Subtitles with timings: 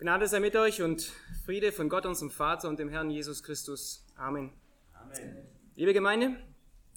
[0.00, 1.12] Gnade sei mit euch und
[1.44, 4.06] Friede von Gott, unserem Vater und dem Herrn Jesus Christus.
[4.16, 4.50] Amen.
[4.94, 5.46] Amen.
[5.74, 6.38] Liebe Gemeinde,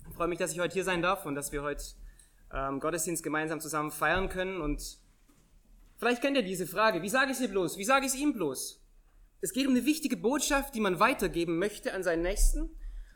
[0.07, 1.83] ich freue mich, dass ich heute hier sein darf und dass wir heute
[2.53, 4.61] ähm, Gottesdienst gemeinsam zusammen feiern können.
[4.61, 4.99] Und
[5.97, 7.77] vielleicht kennt ihr diese Frage, wie sage ich sie bloß?
[7.77, 8.81] Wie sage ich es ihm bloß?
[9.41, 12.69] Es geht um eine wichtige Botschaft, die man weitergeben möchte an seinen Nächsten.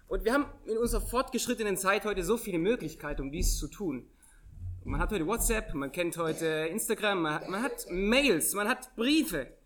[0.10, 4.10] Und wir haben in unserer fortgeschrittenen Zeit heute so viele Möglichkeiten, um dies zu tun.
[4.84, 8.94] Man hat heute WhatsApp, man kennt heute Instagram, man hat, man hat Mails, man hat
[8.98, 9.57] Briefe.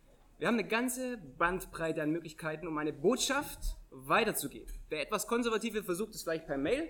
[0.42, 3.60] Wir haben eine ganze Bandbreite an Möglichkeiten, um eine Botschaft
[3.92, 4.74] weiterzugeben.
[4.90, 6.90] Wer etwas konservativ will, versucht es vielleicht per Mail,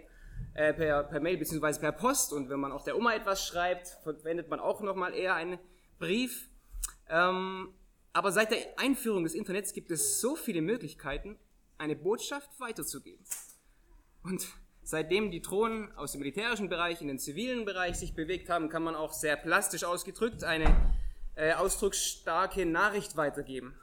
[0.54, 1.82] äh, per, per Mail bzw.
[1.82, 2.32] per Post.
[2.32, 5.60] Und wenn man auch der Oma etwas schreibt, verwendet man auch nochmal eher einen
[6.00, 6.50] Brief.
[7.10, 7.74] Ähm,
[8.14, 11.38] aber seit der Einführung des Internets gibt es so viele Möglichkeiten,
[11.78, 13.26] eine Botschaft weiterzugeben.
[14.24, 14.48] Und
[14.82, 18.84] seitdem die Drohnen aus dem militärischen Bereich in den zivilen Bereich sich bewegt haben, kann
[18.84, 20.74] man auch sehr plastisch ausgedrückt eine
[21.42, 23.74] äh, ausdrucksstarke Nachricht weitergeben.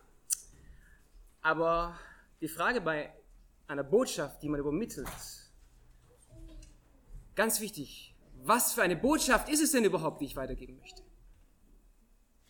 [1.42, 1.98] Aber
[2.40, 3.12] die Frage bei
[3.66, 5.08] einer Botschaft, die man übermittelt,
[7.34, 11.02] ganz wichtig, was für eine Botschaft ist es denn überhaupt, die ich weitergeben möchte?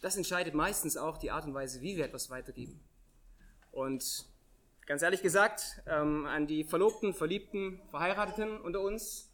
[0.02, 2.78] Das entscheidet meistens auch die Art und Weise, wie wir etwas weitergeben.
[3.72, 4.26] Und
[4.84, 9.27] ganz ehrlich gesagt, ähm, an die Verlobten, Verliebten, Verheirateten unter uns,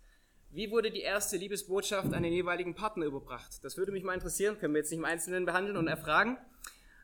[0.54, 3.64] wie wurde die erste Liebesbotschaft an den jeweiligen Partner überbracht?
[3.64, 6.38] Das würde mich mal interessieren, können wir jetzt nicht im Einzelnen behandeln und erfragen.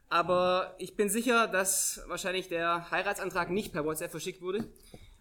[0.09, 4.73] Aber ich bin sicher, dass wahrscheinlich der Heiratsantrag nicht per WhatsApp verschickt wurde.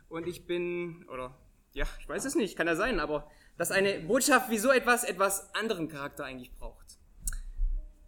[0.10, 1.36] Und ich bin, oder
[1.74, 5.04] ja, ich weiß es nicht, kann ja sein, aber dass eine Botschaft wie so etwas
[5.04, 7.00] etwas anderen Charakter eigentlich braucht.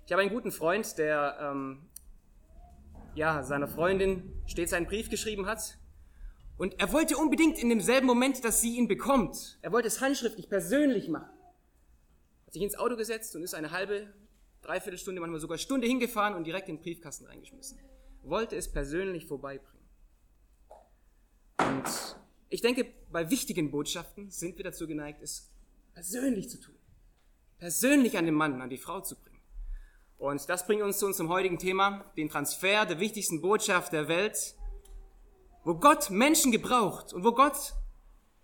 [0.06, 1.90] Ich habe einen guten Freund, der ähm,
[3.16, 5.81] ja, seiner Freundin stets einen Brief geschrieben hat
[6.62, 10.48] und er wollte unbedingt in demselben Moment, dass sie ihn bekommt, er wollte es handschriftlich,
[10.48, 11.32] persönlich machen.
[12.46, 14.14] Hat sich ins Auto gesetzt und ist eine halbe,
[14.62, 17.80] dreiviertel Stunde, manchmal sogar Stunde hingefahren und direkt in den Briefkasten reingeschmissen.
[18.22, 19.88] Wollte es persönlich vorbeibringen.
[21.58, 22.16] Und
[22.50, 25.50] ich denke, bei wichtigen Botschaften sind wir dazu geneigt, es
[25.96, 26.76] persönlich zu tun.
[27.58, 29.42] Persönlich an den Mann, an die Frau zu bringen.
[30.20, 34.54] Und das bringt uns zu unserem heutigen Thema, den Transfer der wichtigsten Botschaft der Welt
[35.64, 37.74] wo Gott Menschen gebraucht und wo Gott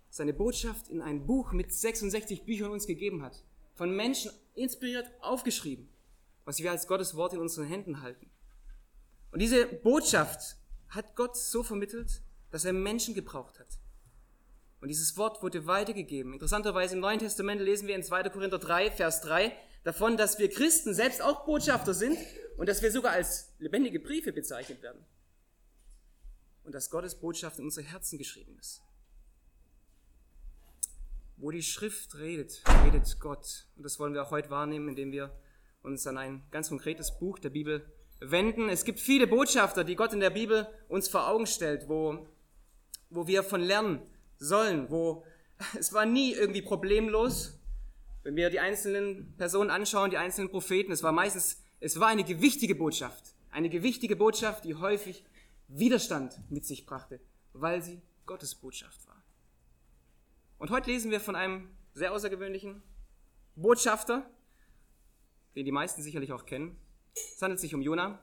[0.08, 3.42] seine Botschaft in ein Buch mit 66 Büchern uns gegeben hat,
[3.74, 5.88] von Menschen inspiriert aufgeschrieben,
[6.44, 8.30] was wir als Gottes Wort in unseren Händen halten.
[9.32, 10.56] Und diese Botschaft
[10.88, 13.78] hat Gott so vermittelt, dass er Menschen gebraucht hat.
[14.80, 16.32] Und dieses Wort wurde weitergegeben.
[16.32, 18.30] Interessanterweise im Neuen Testament lesen wir in 2.
[18.30, 19.52] Korinther 3, Vers 3
[19.82, 22.16] davon, dass wir Christen selbst auch Botschafter sind
[22.56, 25.04] und dass wir sogar als lebendige Briefe bezeichnet werden
[26.68, 28.82] und dass Gottes Botschaft in unsere Herzen geschrieben ist.
[31.38, 33.66] Wo die Schrift redet, redet Gott.
[33.74, 35.34] Und das wollen wir auch heute wahrnehmen, indem wir
[35.80, 37.90] uns an ein ganz konkretes Buch der Bibel
[38.20, 38.68] wenden.
[38.68, 42.28] Es gibt viele Botschafter, die Gott in der Bibel uns vor Augen stellt, wo,
[43.08, 44.02] wo wir von lernen
[44.36, 45.24] sollen, wo
[45.78, 47.58] es war nie irgendwie problemlos.
[48.24, 52.24] Wenn wir die einzelnen Personen anschauen, die einzelnen Propheten, es war meistens, es war eine
[52.24, 53.34] gewichtige Botschaft.
[53.50, 55.24] Eine gewichtige Botschaft, die häufig
[55.68, 57.20] Widerstand mit sich brachte,
[57.52, 59.22] weil sie Gottes Botschaft war.
[60.58, 62.82] Und heute lesen wir von einem sehr außergewöhnlichen
[63.54, 64.28] Botschafter,
[65.54, 66.76] den die meisten sicherlich auch kennen.
[67.14, 68.18] Es handelt sich um Jona.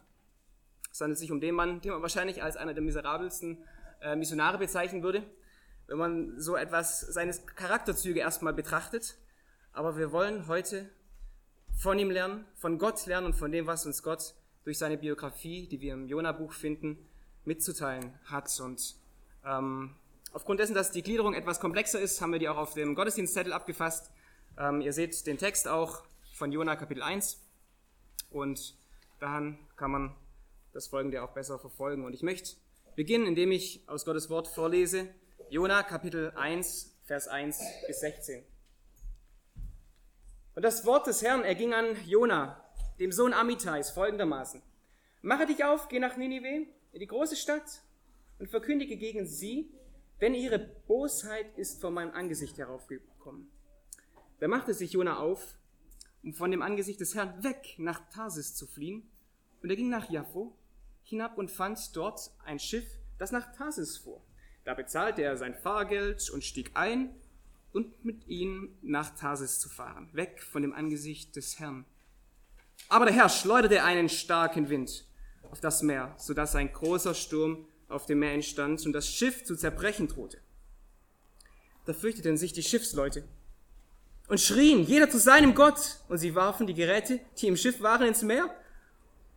[0.92, 3.64] Es handelt sich um den Mann, den man wahrscheinlich als einer der miserabelsten
[4.02, 5.24] äh, Missionare bezeichnen würde,
[5.88, 9.18] wenn man so etwas seines Charakterzüge erstmal betrachtet.
[9.72, 10.90] Aber wir wollen heute
[11.78, 15.68] von ihm lernen, von Gott lernen und von dem, was uns Gott durch seine Biografie,
[15.68, 17.06] die wir im Jona-Buch finden,
[17.46, 18.60] mitzuteilen hat.
[18.60, 18.96] Und
[19.46, 19.96] ähm,
[20.34, 23.54] aufgrund dessen, dass die Gliederung etwas komplexer ist, haben wir die auch auf dem Gottesdienstzettel
[23.54, 24.12] abgefasst.
[24.58, 26.04] Ähm, ihr seht den Text auch
[26.34, 27.40] von Jona Kapitel 1
[28.30, 28.76] und
[29.20, 30.16] daran kann man
[30.74, 32.04] das Folgende auch besser verfolgen.
[32.06, 32.56] Und ich möchte
[32.96, 35.08] beginnen, indem ich aus Gottes Wort vorlese,
[35.50, 38.44] Jona Kapitel 1, Vers 1 bis 16.
[40.56, 42.64] Und das Wort des Herrn erging an Jona,
[43.00, 44.62] dem Sohn Amitais, folgendermaßen.
[45.22, 47.82] Mache dich auf, geh nach Ninive in die große Stadt
[48.40, 49.70] und verkündige gegen sie,
[50.22, 53.50] denn ihre Bosheit ist vor meinem Angesicht heraufgekommen.
[54.40, 55.58] Da machte sich Jona auf,
[56.24, 59.12] um von dem Angesicht des Herrn weg nach Tarsis zu fliehen,
[59.62, 60.56] und er ging nach Jaffo
[61.04, 62.88] hinab und fand dort ein Schiff,
[63.18, 64.22] das nach Tarsis fuhr.
[64.64, 67.14] Da bezahlte er sein Fahrgeld und stieg ein,
[67.74, 71.84] und mit ihm nach Tarsis zu fahren, weg von dem Angesicht des Herrn.
[72.88, 75.06] Aber der Herr schleuderte einen starken Wind
[75.52, 79.56] auf das Meer, sodass ein großer Sturm auf dem Meer entstand und das Schiff zu
[79.56, 80.40] zerbrechen drohte.
[81.86, 83.24] Da fürchteten sich die Schiffsleute
[84.28, 88.08] und schrien, jeder zu seinem Gott, und sie warfen die Geräte, die im Schiff waren,
[88.08, 88.50] ins Meer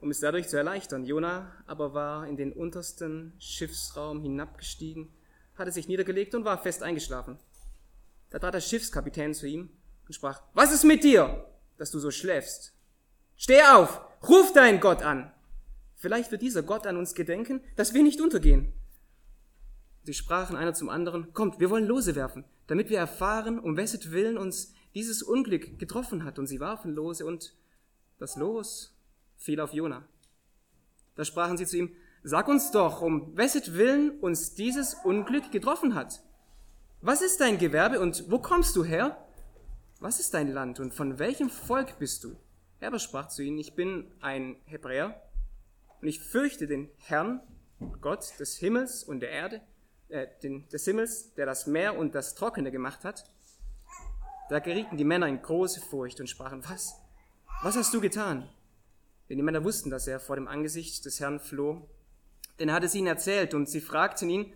[0.00, 1.04] um es dadurch zu erleichtern.
[1.04, 5.08] Jona aber war in den untersten Schiffsraum hinabgestiegen,
[5.56, 7.38] hatte sich niedergelegt und war fest eingeschlafen.
[8.30, 9.70] Da trat der Schiffskapitän zu ihm
[10.06, 11.46] und sprach, was ist mit dir,
[11.78, 12.74] dass du so schläfst?
[13.36, 15.32] Steh auf, ruf deinen Gott an.
[15.98, 18.72] Vielleicht wird dieser Gott an uns gedenken, dass wir nicht untergehen.
[20.04, 24.12] Sie sprachen einer zum anderen, kommt, wir wollen Lose werfen, damit wir erfahren, um wesset
[24.12, 26.38] Willen uns dieses Unglück getroffen hat.
[26.38, 27.52] Und sie warfen Lose und
[28.18, 28.96] das Los
[29.36, 30.06] fiel auf Jona.
[31.16, 31.90] Da sprachen sie zu ihm,
[32.22, 36.22] sag uns doch, um wesset Willen uns dieses Unglück getroffen hat.
[37.00, 39.16] Was ist dein Gewerbe und wo kommst du her?
[39.98, 42.36] Was ist dein Land und von welchem Volk bist du?
[42.78, 45.20] Er aber sprach zu ihnen, ich bin ein Hebräer
[46.00, 47.40] und ich fürchte den Herrn,
[48.00, 49.60] Gott des Himmels und der Erde,
[50.08, 53.24] äh, den, des Himmels, der das Meer und das Trockene gemacht hat.
[54.48, 56.94] Da gerieten die Männer in große Furcht und sprachen, was?
[57.62, 58.48] Was hast du getan?
[59.28, 61.88] Denn die Männer wussten, dass er vor dem Angesicht des Herrn floh.
[62.58, 64.52] Denn er hatte es ihnen erzählt und sie fragten ihn,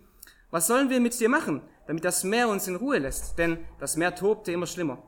[0.49, 3.37] was sollen wir mit dir machen, damit das Meer uns in Ruhe lässt?
[3.37, 5.01] Denn das Meer tobte immer schlimmer.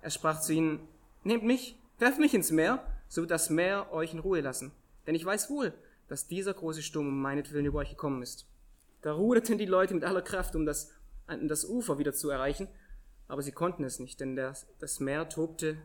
[0.00, 0.86] Er sprach zu ihnen,
[1.24, 4.72] nehmt mich, werft mich ins Meer, so wird das Meer euch in Ruhe lassen.
[5.06, 5.72] Denn ich weiß wohl,
[6.08, 8.46] dass dieser große Sturm um meinetwillen über euch gekommen ist.
[9.02, 10.92] Da ruderten die Leute mit aller Kraft, um das,
[11.28, 12.68] um das Ufer wieder zu erreichen,
[13.28, 15.76] aber sie konnten es nicht, denn das, das Meer tobte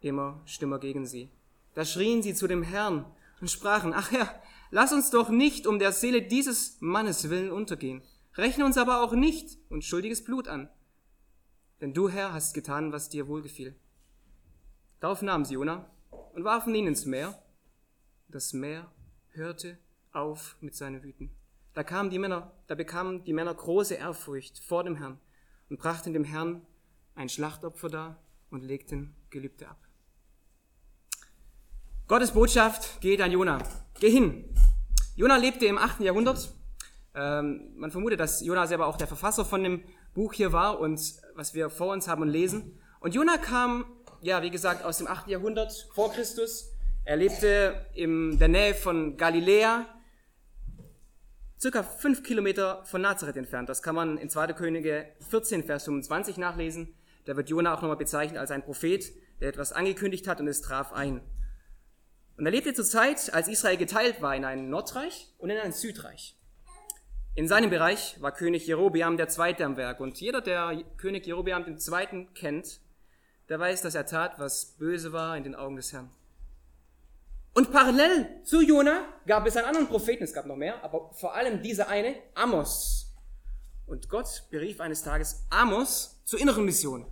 [0.00, 1.30] immer schlimmer gegen sie.
[1.74, 3.04] Da schrien sie zu dem Herrn
[3.40, 4.40] und sprachen, ach Herr,
[4.70, 8.02] lass uns doch nicht um der Seele dieses Mannes willen untergehen.
[8.34, 10.68] Rechne uns aber auch nicht unschuldiges Blut an.
[11.80, 13.74] Denn du, Herr, hast getan, was dir wohlgefiel.
[15.00, 15.90] Darauf nahmen sie Jona
[16.34, 17.38] und warfen ihn ins Meer.
[18.28, 18.90] Das Meer
[19.28, 19.78] hörte
[20.12, 21.30] auf mit seinen Wüten.
[21.74, 25.20] Da kamen die Männer, da bekamen die Männer große Ehrfurcht vor dem Herrn
[25.70, 26.66] und brachten dem Herrn
[27.14, 29.78] ein Schlachtopfer dar und legten Gelübde ab.
[32.08, 33.58] Gottes Botschaft geht an Jona.
[34.00, 34.44] Geh hin.
[35.14, 36.00] Jona lebte im 8.
[36.00, 36.52] Jahrhundert.
[37.14, 39.82] Ähm, man vermutet, dass Jona selber auch der Verfasser von dem
[40.14, 41.00] Buch hier war und
[41.34, 42.78] was wir vor uns haben und lesen.
[42.98, 43.84] Und Jona kam,
[44.20, 45.28] ja, wie gesagt, aus dem 8.
[45.28, 46.75] Jahrhundert vor Christus.
[47.06, 49.86] Er lebte in der Nähe von Galiläa,
[51.56, 53.68] circa fünf Kilometer von Nazareth entfernt.
[53.68, 54.54] Das kann man in 2.
[54.54, 56.96] Könige 14, Vers 25 nachlesen.
[57.24, 59.04] Da wird Jona auch nochmal bezeichnet als ein Prophet,
[59.40, 61.20] der etwas angekündigt hat und es traf ein.
[62.36, 65.70] Und er lebte zur Zeit, als Israel geteilt war in ein Nordreich und in ein
[65.70, 66.36] Südreich.
[67.36, 70.00] In seinem Bereich war König Jerobeam der Zweite am Werk.
[70.00, 72.80] Und jeder, der König Jerobeam den Zweiten kennt,
[73.48, 76.10] der weiß, dass er tat, was böse war in den Augen des Herrn.
[77.56, 81.34] Und parallel zu Jona gab es einen anderen Propheten, es gab noch mehr, aber vor
[81.34, 83.14] allem dieser eine, Amos.
[83.86, 87.06] Und Gott berief eines Tages Amos zur inneren Mission,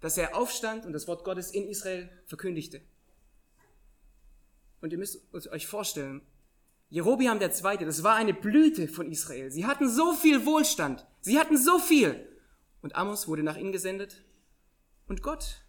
[0.00, 2.82] dass er aufstand und das Wort Gottes in Israel verkündigte.
[4.82, 6.20] Und ihr müsst euch vorstellen,
[6.90, 9.50] Jerobiam der Zweite, das war eine Blüte von Israel.
[9.50, 11.06] Sie hatten so viel Wohlstand.
[11.22, 12.28] Sie hatten so viel.
[12.82, 14.22] Und Amos wurde nach ihnen gesendet.
[15.08, 15.62] Und Gott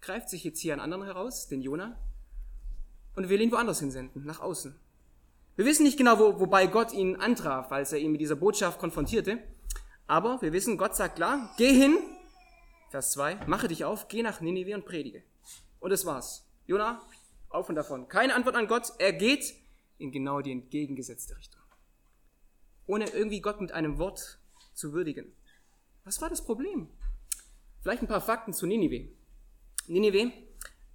[0.00, 1.98] greift sich jetzt hier einen anderen heraus, den Jona,
[3.16, 4.74] und will ihn woanders hinsenden, nach außen.
[5.56, 8.78] Wir wissen nicht genau, wo, wobei Gott ihn antraf, als er ihn mit dieser Botschaft
[8.78, 9.38] konfrontierte.
[10.06, 11.98] Aber wir wissen, Gott sagt klar, geh hin,
[12.90, 15.22] Vers 2, mache dich auf, geh nach Ninive und predige.
[15.78, 16.46] Und das war's.
[16.66, 17.00] Jona
[17.48, 18.08] auf und davon.
[18.08, 18.92] Keine Antwort an Gott.
[18.98, 19.54] Er geht
[19.98, 21.60] in genau die entgegengesetzte Richtung.
[22.86, 24.40] Ohne irgendwie Gott mit einem Wort
[24.72, 25.32] zu würdigen.
[26.04, 26.88] Was war das Problem?
[27.82, 29.08] Vielleicht ein paar Fakten zu Ninive.
[29.86, 30.32] Ninive,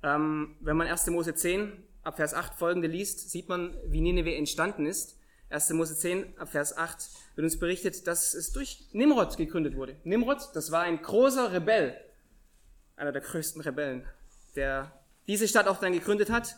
[0.04, 1.08] ähm, wenn man 1.
[1.08, 1.72] Mose 10
[2.06, 5.18] ab Vers 8 folgende liest, sieht man, wie Ninive entstanden ist.
[5.50, 5.72] 1.
[5.72, 9.96] Mose 10 ab Vers 8 wird uns berichtet, dass es durch Nimrod gegründet wurde.
[10.04, 12.00] Nimrod, das war ein großer Rebell,
[12.96, 14.06] einer der größten Rebellen,
[14.56, 14.92] der
[15.28, 16.56] diese Stadt auch dann gegründet hat.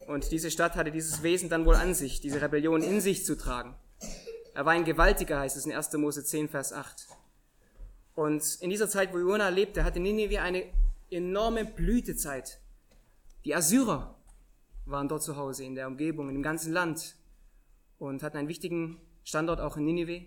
[0.00, 3.36] Und diese Stadt hatte dieses Wesen dann wohl an sich, diese Rebellion in sich zu
[3.36, 3.76] tragen.
[4.54, 5.92] Er war ein Gewaltiger, heißt es in 1.
[5.94, 7.06] Mose 10, Vers 8.
[8.14, 10.64] Und in dieser Zeit, wo Jona lebte, hatte Ninive eine
[11.10, 12.58] enorme Blütezeit.
[13.44, 14.16] Die Assyrer
[14.84, 17.16] waren dort zu Hause, in der Umgebung, in dem ganzen Land
[17.98, 20.26] und hatten einen wichtigen Standort auch in Ninive.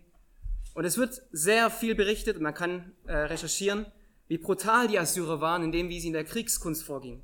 [0.74, 3.86] Und es wird sehr viel berichtet und man kann äh, recherchieren,
[4.28, 7.22] wie brutal die Assyrer waren, in dem, wie sie in der Kriegskunst vorgingen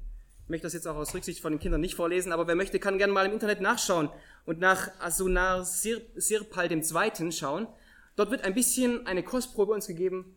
[0.51, 2.99] möchte das jetzt auch aus Rücksicht von den Kindern nicht vorlesen, aber wer möchte, kann
[2.99, 4.09] gerne mal im Internet nachschauen
[4.45, 7.31] und nach Asunar Sirpal II.
[7.31, 7.67] schauen.
[8.15, 10.35] Dort wird ein bisschen eine Kostprobe uns gegeben,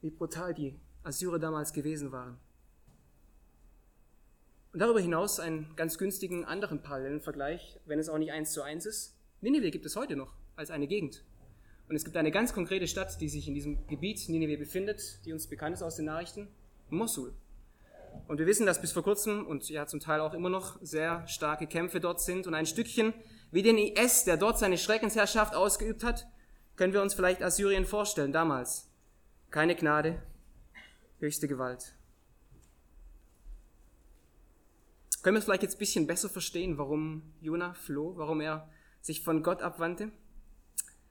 [0.00, 2.38] wie brutal die Assyrer damals gewesen waren.
[4.72, 8.86] Und darüber hinaus einen ganz günstigen anderen Parallelvergleich, wenn es auch nicht eins zu eins
[8.86, 9.16] ist.
[9.40, 11.24] Ninive gibt es heute noch als eine Gegend.
[11.88, 15.32] Und es gibt eine ganz konkrete Stadt, die sich in diesem Gebiet Ninive befindet, die
[15.32, 16.46] uns bekannt ist aus den Nachrichten,
[16.88, 17.34] Mosul.
[18.28, 21.26] Und wir wissen, dass bis vor kurzem und ja zum Teil auch immer noch sehr
[21.26, 22.46] starke Kämpfe dort sind.
[22.46, 23.12] Und ein Stückchen
[23.50, 26.28] wie den IS, der dort seine Schreckensherrschaft ausgeübt hat,
[26.76, 28.88] können wir uns vielleicht Assyrien vorstellen damals.
[29.50, 30.22] Keine Gnade,
[31.18, 31.94] höchste Gewalt.
[35.22, 38.68] Können wir vielleicht jetzt ein bisschen besser verstehen, warum Jona floh, warum er
[39.00, 40.10] sich von Gott abwandte?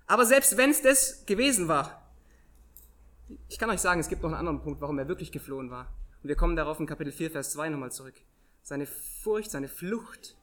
[0.07, 2.09] Aber selbst wenn es das gewesen war,
[3.47, 5.93] ich kann euch sagen, es gibt noch einen anderen Punkt, warum er wirklich geflohen war.
[6.23, 8.15] Und wir kommen darauf in Kapitel 4, Vers 2 nochmal zurück.
[8.63, 10.35] Seine Furcht, seine Flucht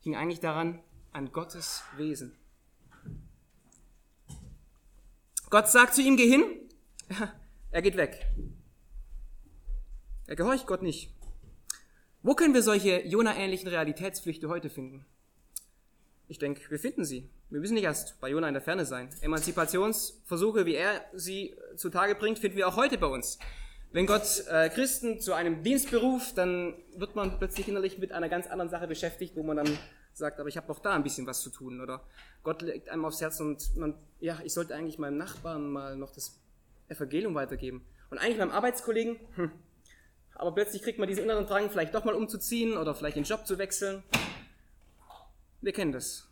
[0.00, 0.80] hing eigentlich daran,
[1.12, 2.36] an Gottes Wesen.
[5.48, 6.44] Gott sagt zu ihm, geh hin,
[7.70, 8.26] er geht weg.
[10.26, 11.14] Er gehorcht Gott nicht.
[12.28, 15.06] Wo können wir solche Jona-ähnlichen Realitätsflüchte heute finden?
[16.28, 17.26] Ich denke, wir finden sie.
[17.48, 19.08] Wir müssen nicht erst bei Jona in der Ferne sein.
[19.22, 23.38] Emanzipationsversuche, wie er sie zutage bringt, finden wir auch heute bei uns.
[23.92, 28.28] Wenn Gott äh, Christen zu einem Dienst beruft, dann wird man plötzlich innerlich mit einer
[28.28, 29.78] ganz anderen Sache beschäftigt, wo man dann
[30.12, 31.80] sagt, aber ich habe noch da ein bisschen was zu tun.
[31.80, 32.04] Oder
[32.42, 36.12] Gott legt einem aufs Herz und man, ja, ich sollte eigentlich meinem Nachbarn mal noch
[36.12, 36.38] das
[36.88, 37.86] Evangelium weitergeben.
[38.10, 39.50] Und eigentlich meinem Arbeitskollegen, hm,
[40.38, 43.46] aber plötzlich kriegt man diesen inneren Drang, vielleicht doch mal umzuziehen oder vielleicht den Job
[43.46, 44.02] zu wechseln.
[45.60, 46.28] Wir kennen das.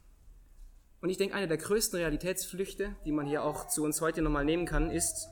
[1.00, 4.44] Und ich denke, eine der größten Realitätsflüchte, die man hier auch zu uns heute nochmal
[4.44, 5.28] nehmen kann, ist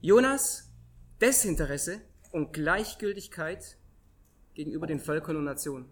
[0.00, 0.68] Jonas
[1.20, 2.00] Desinteresse
[2.32, 3.78] und Gleichgültigkeit
[4.54, 5.88] gegenüber den Völkern und Nationen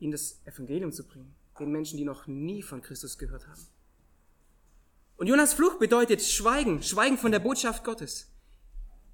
[0.00, 3.66] ihnen das Evangelium zu bringen, den Menschen, die noch nie von Christus gehört haben.
[5.16, 8.30] Und Jonas Flucht bedeutet Schweigen, Schweigen von der Botschaft Gottes.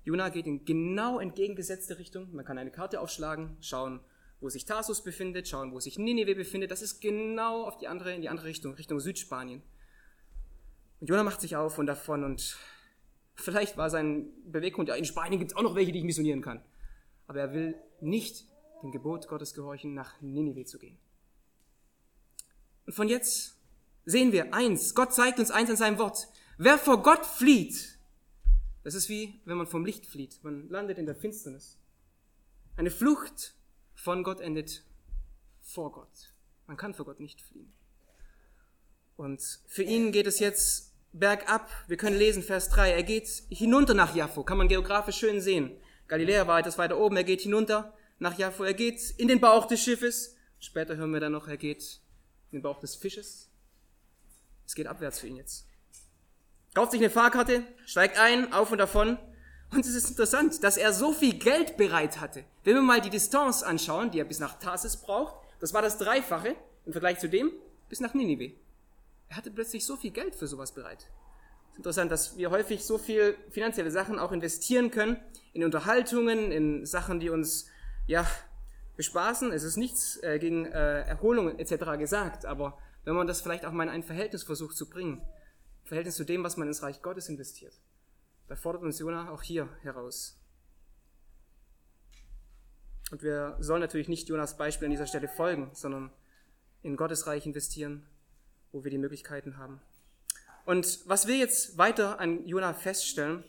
[0.05, 2.33] Jonah geht in genau entgegengesetzte Richtung.
[2.33, 4.01] Man kann eine Karte aufschlagen, schauen,
[4.41, 6.71] wo sich Tarsus befindet, schauen, wo sich Ninive befindet.
[6.71, 9.63] Das ist genau auf die andere, in die andere Richtung, Richtung Südspanien.
[11.01, 12.59] Und Jonah macht sich auf und davon und
[13.35, 16.43] vielleicht war sein Beweggrund, ja, in Spanien gibt es auch noch welche, die ich missionieren
[16.43, 16.63] kann.
[17.27, 18.45] Aber er will nicht
[18.83, 20.99] dem Gebot Gottes gehorchen, nach Ninive zu gehen.
[22.87, 23.57] Und von jetzt
[24.05, 26.29] sehen wir eins, Gott zeigt uns eins in seinem Wort.
[26.59, 27.94] Wer vor Gott flieht,
[28.85, 30.39] das ist wie wenn man vom Licht flieht.
[30.45, 31.79] Man landet in der Finsternis.
[32.77, 33.55] Eine Flucht
[33.95, 34.85] von Gott endet
[35.61, 36.35] vor Gott.
[36.67, 37.73] Man kann vor Gott nicht fliehen.
[39.17, 41.71] Und für ihn geht es jetzt bergab.
[41.87, 42.91] Wir können lesen, Vers 3.
[42.91, 44.45] Er geht hinunter nach Jaffo.
[44.45, 45.77] Kann man geografisch schön sehen.
[46.09, 47.17] Galiläa war etwas weiter oben.
[47.17, 48.65] Er geht hinunter nach Jaffo.
[48.65, 50.37] Er geht in den Bauch des Schiffes.
[50.59, 52.01] Später hören wir dann noch, er geht
[52.51, 53.51] in den Bauch des Fisches.
[54.67, 55.69] Es geht abwärts für ihn jetzt.
[56.75, 59.17] Kauft sich eine Fahrkarte, steigt ein, auf und davon.
[59.71, 62.45] Und es ist interessant, dass er so viel Geld bereit hatte.
[62.65, 65.99] Wenn wir mal die Distanz anschauen, die er bis nach Tarsis braucht, das war das
[65.99, 67.53] Dreifache im Vergleich zu dem
[67.89, 68.53] bis nach Ninive.
[69.29, 71.07] Er hatte plötzlich so viel Geld für sowas bereit.
[71.69, 75.17] Es ist interessant, dass wir häufig so viel finanzielle Sachen auch investieren können
[75.53, 77.69] in Unterhaltungen, in Sachen, die uns
[78.07, 78.27] ja,
[78.97, 79.53] bespaßen.
[79.53, 81.99] Es ist nichts äh, gegen äh, Erholung etc.
[81.99, 85.23] gesagt, aber wenn man das vielleicht auch mal in ein Verhältnis versucht zu bringen,
[85.85, 87.75] Verhältnis zu dem, was man ins Reich Gottes investiert,
[88.49, 90.39] da fordert uns Jona auch hier heraus.
[93.11, 96.11] Und wir sollen natürlich nicht Jonas Beispiel an dieser Stelle folgen, sondern
[96.83, 98.07] in Gottes Reich investieren,
[98.73, 99.81] wo wir die Möglichkeiten haben.
[100.65, 103.45] Und was wir jetzt weiter an Jona feststellen,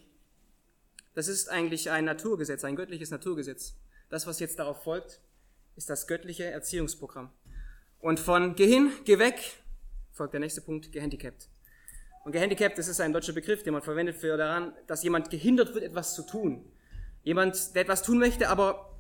[1.13, 3.75] das ist eigentlich ein Naturgesetz, ein göttliches Naturgesetz.
[4.10, 5.22] Das, was jetzt darauf folgt,
[5.75, 7.32] ist das göttliche Erziehungsprogramm.
[8.00, 9.39] Und von geh hin, geh weg,
[10.12, 11.50] folgt der nächste Punkt, gehandicapt.
[12.25, 15.75] Und gehandicapt, das ist ein deutscher Begriff, den man verwendet für daran, dass jemand gehindert
[15.75, 16.65] wird, etwas zu tun.
[17.22, 18.98] Jemand, der etwas tun möchte, aber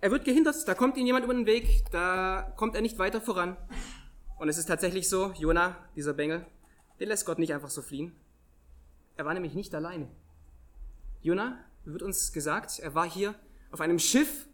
[0.00, 3.20] er wird gehindert, da kommt ihm jemand über den Weg, da kommt er nicht weiter
[3.20, 3.56] voran.
[4.38, 6.46] Und es ist tatsächlich so, Jona, dieser Bengel,
[7.00, 8.14] den lässt Gott nicht einfach so fliehen.
[9.16, 10.08] Er war nämlich nicht alleine.
[11.20, 13.34] Jona, wird uns gesagt, er war hier
[13.72, 14.46] auf einem Schiff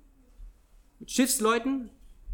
[0.99, 1.91] mit Schiffsleuten.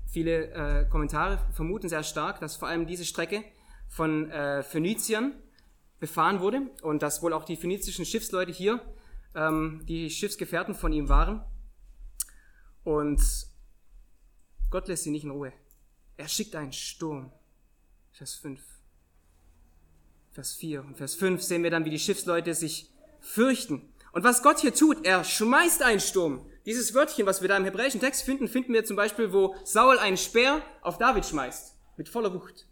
[0.06, 3.42] Viele äh, Kommentare vermuten sehr stark, dass vor allem diese Strecke
[3.88, 5.34] von äh, Phöniziern
[6.00, 8.80] befahren wurde und dass wohl auch die phönizischen Schiffsleute hier
[9.34, 11.44] ähm, die Schiffsgefährten von ihm waren.
[12.82, 13.20] Und
[14.70, 15.52] Gott lässt sie nicht in Ruhe.
[16.16, 17.30] Er schickt einen Sturm.
[18.12, 18.60] Vers 5.
[20.32, 22.90] Vers 4 und Vers 5 sehen wir dann, wie die Schiffsleute sich
[23.20, 23.92] fürchten.
[24.12, 26.44] Und was Gott hier tut, er schmeißt einen Sturm.
[26.66, 29.98] Dieses Wörtchen, was wir da im hebräischen Text finden, finden wir zum Beispiel, wo Saul
[29.98, 32.66] einen Speer auf David schmeißt, mit voller Wucht.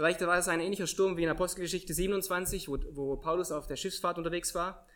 [0.00, 3.76] Vielleicht war es ein ähnlicher Sturm wie in Apostelgeschichte 27, wo, wo Paulus auf der
[3.76, 4.86] Schiffsfahrt unterwegs war.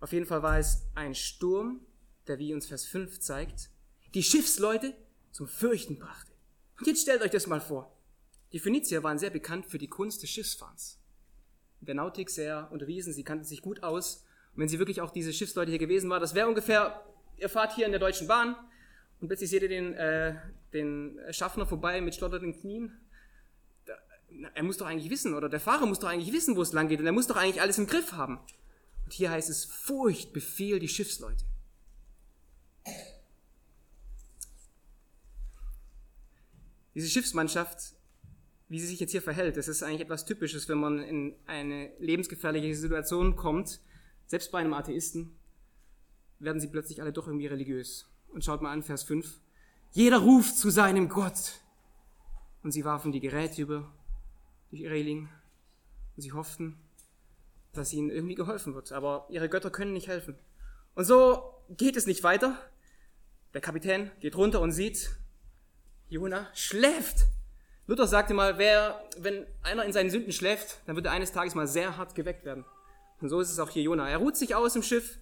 [0.00, 1.80] Auf jeden Fall war es ein Sturm,
[2.26, 3.70] der, wie uns Vers 5 zeigt,
[4.12, 4.92] die Schiffsleute
[5.30, 6.32] zum Fürchten brachte.
[6.78, 7.96] Und jetzt stellt euch das mal vor.
[8.52, 11.00] Die Phönizier waren sehr bekannt für die Kunst des Schiffsfahrens.
[11.80, 14.26] In der Nautik sehr unterwiesen, sie kannten sich gut aus.
[14.52, 17.02] Und wenn sie wirklich auch diese Schiffsleute hier gewesen waren, das wäre ungefähr
[17.38, 18.56] ihr fahrt hier in der Deutschen Bahn
[19.22, 20.34] und plötzlich seht ihr den, äh,
[20.74, 23.00] den Schaffner vorbei mit schlotternden Knien.
[24.54, 26.88] Er muss doch eigentlich wissen, oder der Fahrer muss doch eigentlich wissen, wo es lang
[26.88, 28.38] geht und er muss doch eigentlich alles im Griff haben.
[29.04, 31.44] Und hier heißt es, Furcht befehl die Schiffsleute.
[36.94, 37.94] Diese Schiffsmannschaft,
[38.68, 41.90] wie sie sich jetzt hier verhält, das ist eigentlich etwas Typisches, wenn man in eine
[41.98, 43.80] lebensgefährliche Situation kommt.
[44.26, 45.36] Selbst bei einem Atheisten
[46.38, 48.06] werden sie plötzlich alle doch irgendwie religiös.
[48.28, 49.40] Und schaut mal an, Vers 5.
[49.92, 51.60] Jeder ruft zu seinem Gott.
[52.62, 53.92] Und sie warfen die Geräte über
[54.76, 55.28] die Reling
[56.16, 56.78] und sie hofften,
[57.72, 58.92] dass ihnen irgendwie geholfen wird.
[58.92, 60.38] Aber ihre Götter können nicht helfen.
[60.94, 62.58] Und so geht es nicht weiter.
[63.54, 65.10] Der Kapitän geht runter und sieht,
[66.08, 67.26] Jona schläft.
[67.86, 71.54] Luther sagte mal, wer, wenn einer in seinen Sünden schläft, dann wird er eines Tages
[71.54, 72.64] mal sehr hart geweckt werden.
[73.20, 74.08] Und so ist es auch hier Jona.
[74.08, 75.18] Er ruht sich aus im Schiff.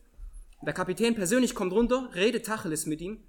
[0.62, 3.22] Der Kapitän persönlich kommt runter, redet Tacheles mit ihm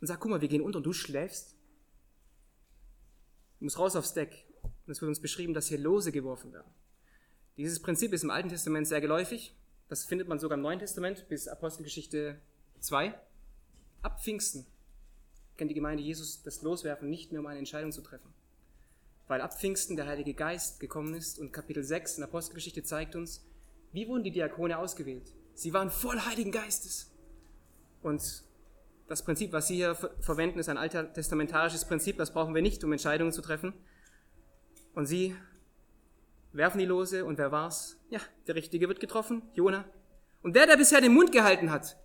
[0.00, 1.56] und sagt, guck mal, wir gehen unter und du schläfst.
[3.58, 4.46] Du musst raus aufs Deck.
[4.86, 6.70] Und es wird uns beschrieben, dass hier Lose geworfen werden.
[7.56, 9.54] Dieses Prinzip ist im Alten Testament sehr geläufig.
[9.88, 12.40] Das findet man sogar im Neuen Testament bis Apostelgeschichte
[12.80, 13.14] 2.
[14.02, 14.66] Ab Pfingsten
[15.56, 18.32] kennt die Gemeinde Jesus das Loswerfen nicht mehr, um eine Entscheidung zu treffen.
[19.28, 23.44] Weil ab Pfingsten der Heilige Geist gekommen ist und Kapitel 6 in Apostelgeschichte zeigt uns,
[23.92, 25.32] wie wurden die Diakone ausgewählt?
[25.54, 27.10] Sie waren voll Heiligen Geistes.
[28.02, 28.42] Und
[29.08, 32.92] das Prinzip, was Sie hier verwenden, ist ein alttestamentarisches Prinzip, das brauchen wir nicht, um
[32.92, 33.74] Entscheidungen zu treffen.
[34.94, 35.34] Und Sie
[36.52, 37.96] werfen die Lose und wer war's?
[38.10, 39.84] Ja, der Richtige wird getroffen, Jona.
[40.42, 41.96] Und der, der bisher den Mund gehalten hat,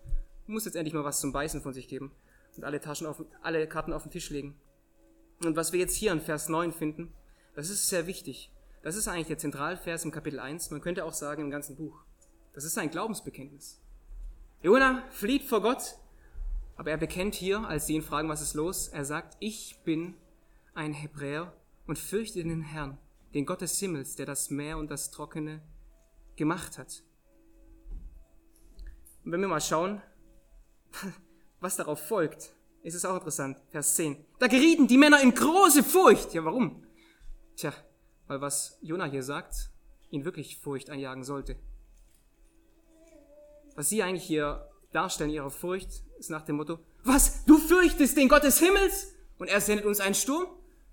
[0.45, 2.11] muss jetzt endlich mal was zum Beißen von sich geben
[2.55, 4.55] und alle, Taschen auf, alle Karten auf den Tisch legen.
[5.43, 7.13] Und was wir jetzt hier in Vers 9 finden,
[7.55, 8.51] das ist sehr wichtig.
[8.83, 12.03] Das ist eigentlich der Zentralvers im Kapitel 1, man könnte auch sagen im ganzen Buch.
[12.53, 13.81] Das ist ein Glaubensbekenntnis.
[14.61, 15.97] Jona flieht vor Gott,
[16.75, 20.15] aber er bekennt hier, als sie ihn fragen, was ist los, er sagt, ich bin
[20.73, 21.53] ein Hebräer
[21.87, 22.97] und fürchte den Herrn,
[23.33, 25.61] den Gott des Himmels, der das Meer und das Trockene
[26.35, 27.03] gemacht hat.
[29.23, 30.01] Und wenn wir mal schauen,
[31.59, 33.57] was darauf folgt, ist es auch interessant.
[33.69, 34.23] Vers 10.
[34.39, 36.33] Da gerieten die Männer in große Furcht.
[36.33, 36.85] Ja, warum?
[37.55, 37.73] Tja,
[38.27, 39.71] weil was Jona hier sagt,
[40.09, 41.57] ihn wirklich Furcht einjagen sollte.
[43.75, 48.27] Was sie eigentlich hier darstellen, ihre Furcht, ist nach dem Motto, was, du fürchtest den
[48.27, 50.47] Gott des Himmels und er sendet uns einen Sturm?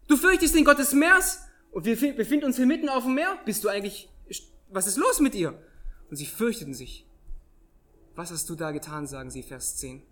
[0.06, 1.40] Du fürchtest den Gott des Meers
[1.70, 3.38] und wir befinden uns hier mitten auf dem Meer?
[3.44, 4.08] Bist du eigentlich,
[4.68, 5.58] was ist los mit ihr?
[6.10, 7.06] Und sie fürchteten sich.
[8.14, 10.02] Was hast du da getan, sagen sie, Vers 10.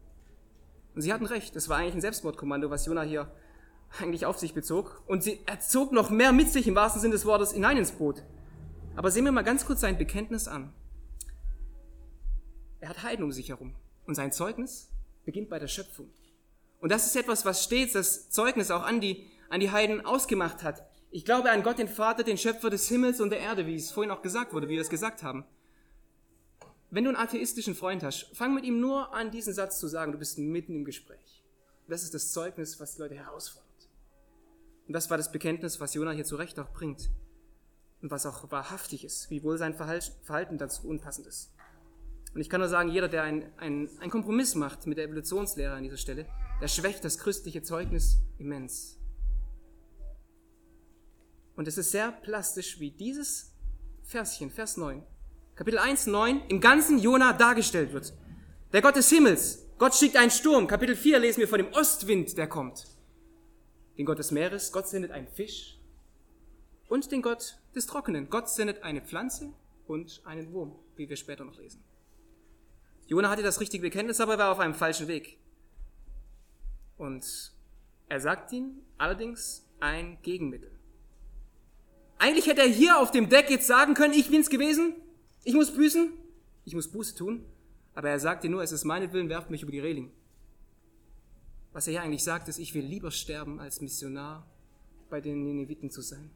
[0.95, 3.31] Und sie hatten recht, es war eigentlich ein Selbstmordkommando, was Jonah hier
[3.99, 5.03] eigentlich auf sich bezog.
[5.07, 7.93] Und sie, er zog noch mehr mit sich im wahrsten Sinne des Wortes hinein ins
[7.93, 8.23] Boot.
[8.97, 10.73] Aber sehen wir mal ganz kurz sein Bekenntnis an.
[12.81, 13.75] Er hat Heiden um sich herum.
[14.07, 14.91] Und sein Zeugnis
[15.25, 16.11] beginnt bei der Schöpfung.
[16.81, 20.63] Und das ist etwas, was stets das Zeugnis auch an die, an die Heiden ausgemacht
[20.63, 20.83] hat.
[21.11, 23.91] Ich glaube an Gott, den Vater, den Schöpfer des Himmels und der Erde, wie es
[23.91, 25.45] vorhin auch gesagt wurde, wie wir es gesagt haben.
[26.91, 30.13] Wenn du einen atheistischen Freund hast, fang mit ihm nur an, diesen Satz zu sagen,
[30.13, 31.45] du bist mitten im Gespräch.
[31.87, 33.91] Das ist das Zeugnis, was die Leute herausfordert.
[34.87, 37.11] Und das war das Bekenntnis, was Jonah hier zu Recht auch bringt.
[38.01, 41.53] Und was auch wahrhaftig ist, wiewohl sein Verhalten dazu unpassend ist.
[42.35, 45.83] Und ich kann nur sagen, jeder, der einen ein Kompromiss macht mit der Evolutionslehre an
[45.83, 46.25] dieser Stelle,
[46.63, 49.02] der schwächt das christliche Zeugnis immens.
[51.57, 53.53] Und es ist sehr plastisch, wie dieses
[54.03, 55.03] Verschen, Vers 9,
[55.55, 58.15] Kapitel 1, 9, im ganzen Jona dargestellt wird.
[58.73, 60.67] Der Gott des Himmels, Gott schickt einen Sturm.
[60.67, 62.87] Kapitel 4 lesen wir von dem Ostwind, der kommt.
[63.99, 65.79] Den Gott des Meeres, Gott sendet einen Fisch.
[66.89, 69.53] Und den Gott des Trockenen, Gott sendet eine Pflanze
[69.87, 71.83] und einen Wurm, wie wir später noch lesen.
[73.07, 75.39] Jona hatte das richtige Bekenntnis, aber er war auf einem falschen Weg.
[76.97, 77.53] Und
[78.09, 80.71] er sagt ihm allerdings ein Gegenmittel.
[82.23, 84.95] Eigentlich hätte er hier auf dem Deck jetzt sagen können, ich bin's gewesen,
[85.43, 86.13] ich muss büßen,
[86.65, 87.45] ich muss Buße tun,
[87.97, 90.09] aber er sagt dir nur, es ist meinetwillen, werft mich über die Reling.
[91.73, 94.47] Was er hier eigentlich sagt, ist, ich will lieber sterben, als Missionar
[95.11, 96.31] bei den Nineviten zu sein.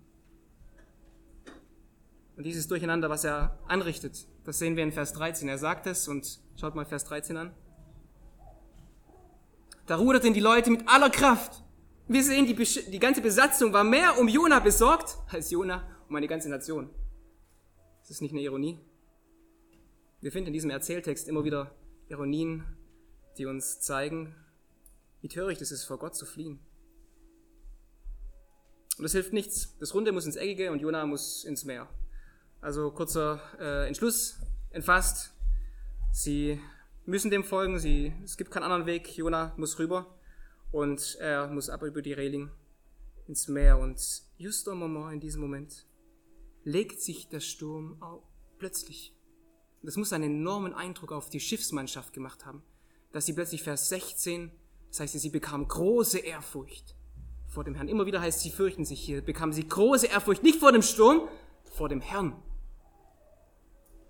[2.37, 5.49] Und dieses Durcheinander, was er anrichtet, das sehen wir in Vers 13.
[5.49, 7.55] Er sagt es und schaut mal Vers 13 an.
[9.87, 11.62] Da ruderten die Leute mit aller Kraft.
[12.09, 16.29] Wir sehen, die, die ganze Besatzung war mehr um Jona besorgt als Jona um eine
[16.29, 16.88] ganze Nation.
[18.03, 18.79] Ist das nicht eine Ironie?
[20.21, 21.75] Wir finden in diesem Erzähltext immer wieder
[22.09, 22.64] Ironien,
[23.38, 24.37] die uns zeigen,
[25.21, 26.61] wie töricht es ist, vor Gott zu fliehen.
[28.99, 29.77] Und das hilft nichts.
[29.81, 31.88] Das Runde muss ins Eckige und Jona muss ins Meer.
[32.61, 34.38] Also kurzer äh, Entschluss
[34.71, 35.35] entfasst.
[36.12, 36.61] Sie
[37.05, 37.81] müssen dem folgen.
[37.81, 39.16] Sie, es gibt keinen anderen Weg.
[39.16, 40.15] Jona muss rüber
[40.72, 42.50] und er muss ab über die Reling
[43.26, 43.79] ins Meer.
[43.79, 44.00] Und
[44.37, 45.87] just am Moment, in diesem Moment,
[46.64, 48.22] legt sich der Sturm auf,
[48.59, 49.14] plötzlich.
[49.83, 52.62] Das muss einen enormen Eindruck auf die Schiffsmannschaft gemacht haben,
[53.12, 54.50] dass sie plötzlich Vers 16,
[54.88, 56.96] das heißt, sie bekam große Ehrfurcht
[57.46, 57.88] vor dem Herrn.
[57.88, 61.29] Immer wieder heißt, sie fürchten sich hier, bekamen sie große Ehrfurcht, nicht vor dem Sturm,
[61.64, 62.35] vor dem Herrn.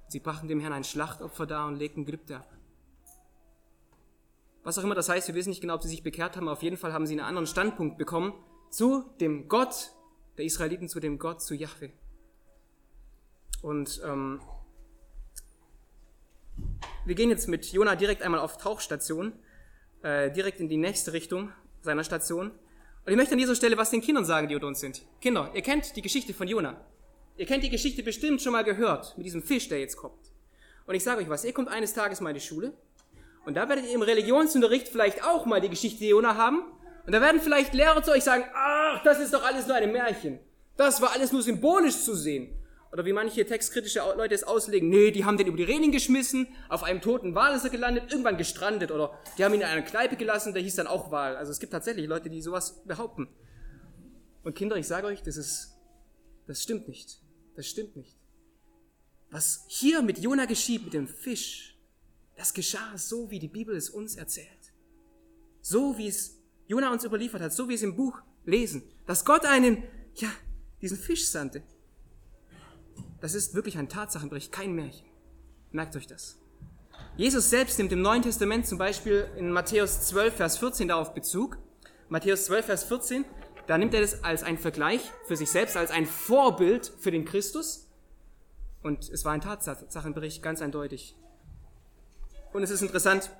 [0.08, 2.55] Sie brachten dem Herrn ein Schlachtopfer dar und legten Gelübde ab.
[4.66, 6.60] Was auch immer das heißt, wir wissen nicht genau, ob sie sich bekehrt haben, auf
[6.60, 8.34] jeden Fall haben sie einen anderen Standpunkt bekommen
[8.68, 9.92] zu dem Gott
[10.38, 11.90] der Israeliten, zu dem Gott, zu Yahweh.
[13.62, 14.40] Und ähm,
[17.04, 19.34] wir gehen jetzt mit Jona direkt einmal auf Tauchstation,
[20.02, 21.52] äh, direkt in die nächste Richtung
[21.82, 22.50] seiner Station.
[22.50, 25.02] Und ich möchte an dieser Stelle was den Kindern sagen, die unter uns sind.
[25.20, 26.84] Kinder, ihr kennt die Geschichte von Jona.
[27.36, 30.32] Ihr kennt die Geschichte bestimmt schon mal gehört, mit diesem Fisch, der jetzt kommt.
[30.86, 32.72] Und ich sage euch was, ihr kommt eines Tages mal in die Schule
[33.46, 36.62] und da werdet ihr im Religionsunterricht vielleicht auch mal die Geschichte Jona haben.
[37.06, 39.92] Und da werden vielleicht Lehrer zu euch sagen, ach, das ist doch alles nur ein
[39.92, 40.40] Märchen.
[40.76, 42.52] Das war alles nur symbolisch zu sehen.
[42.90, 46.48] Oder wie manche textkritische Leute es auslegen, nee, die haben den über die Reling geschmissen,
[46.68, 48.90] auf einem toten Wal ist er gelandet, irgendwann gestrandet.
[48.90, 51.36] Oder die haben ihn in einer Kneipe gelassen, der hieß dann auch Wal.
[51.36, 53.28] Also es gibt tatsächlich Leute, die sowas behaupten.
[54.42, 55.76] Und Kinder, ich sage euch, das ist,
[56.48, 57.20] das stimmt nicht.
[57.54, 58.16] Das stimmt nicht.
[59.30, 61.75] Was hier mit Jona geschieht, mit dem Fisch,
[62.36, 64.72] das geschah so, wie die Bibel es uns erzählt.
[65.60, 68.82] So, wie es Jona uns überliefert hat, so wie es im Buch lesen.
[69.06, 69.82] Dass Gott einen,
[70.14, 70.30] ja,
[70.82, 71.62] diesen Fisch sandte.
[73.20, 75.06] Das ist wirklich ein Tatsachenbericht, kein Märchen.
[75.72, 76.38] Merkt euch das.
[77.16, 81.58] Jesus selbst nimmt im Neuen Testament zum Beispiel in Matthäus 12, Vers 14 darauf Bezug.
[82.08, 83.24] Matthäus 12, Vers 14,
[83.66, 87.24] da nimmt er das als ein Vergleich für sich selbst, als ein Vorbild für den
[87.24, 87.88] Christus.
[88.82, 91.16] Und es war ein Tatsachenbericht, ganz eindeutig.
[92.56, 93.30] Und es ist interessant,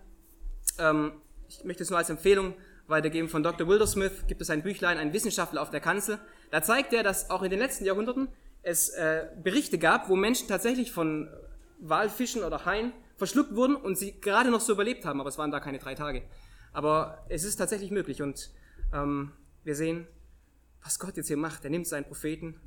[0.78, 1.12] ähm,
[1.48, 2.52] ich möchte es nur als Empfehlung
[2.86, 3.66] weitergeben von Dr.
[3.66, 6.18] Wildersmith, gibt es ein Büchlein, ein Wissenschaftler auf der Kanzel.
[6.50, 8.28] Da zeigt er, dass auch in den letzten Jahrhunderten
[8.60, 11.30] es äh, Berichte gab, wo Menschen tatsächlich von
[11.78, 15.50] Walfischen oder Haien verschluckt wurden und sie gerade noch so überlebt haben, aber es waren
[15.50, 16.22] da keine drei Tage.
[16.74, 18.50] Aber es ist tatsächlich möglich und
[18.92, 19.32] ähm,
[19.64, 20.06] wir sehen,
[20.84, 21.64] was Gott jetzt hier macht.
[21.64, 22.60] Er nimmt seinen Propheten.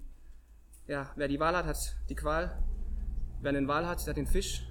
[0.87, 2.57] Ja, wer die Wahl hat, hat die Qual.
[3.39, 4.63] Wer den Wahl hat, der hat den Fisch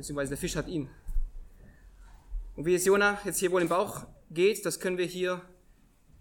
[0.00, 0.88] beziehungsweise der Fisch hat ihn.
[2.56, 5.42] Und wie es Jona jetzt hier wohl im Bauch geht, das können wir hier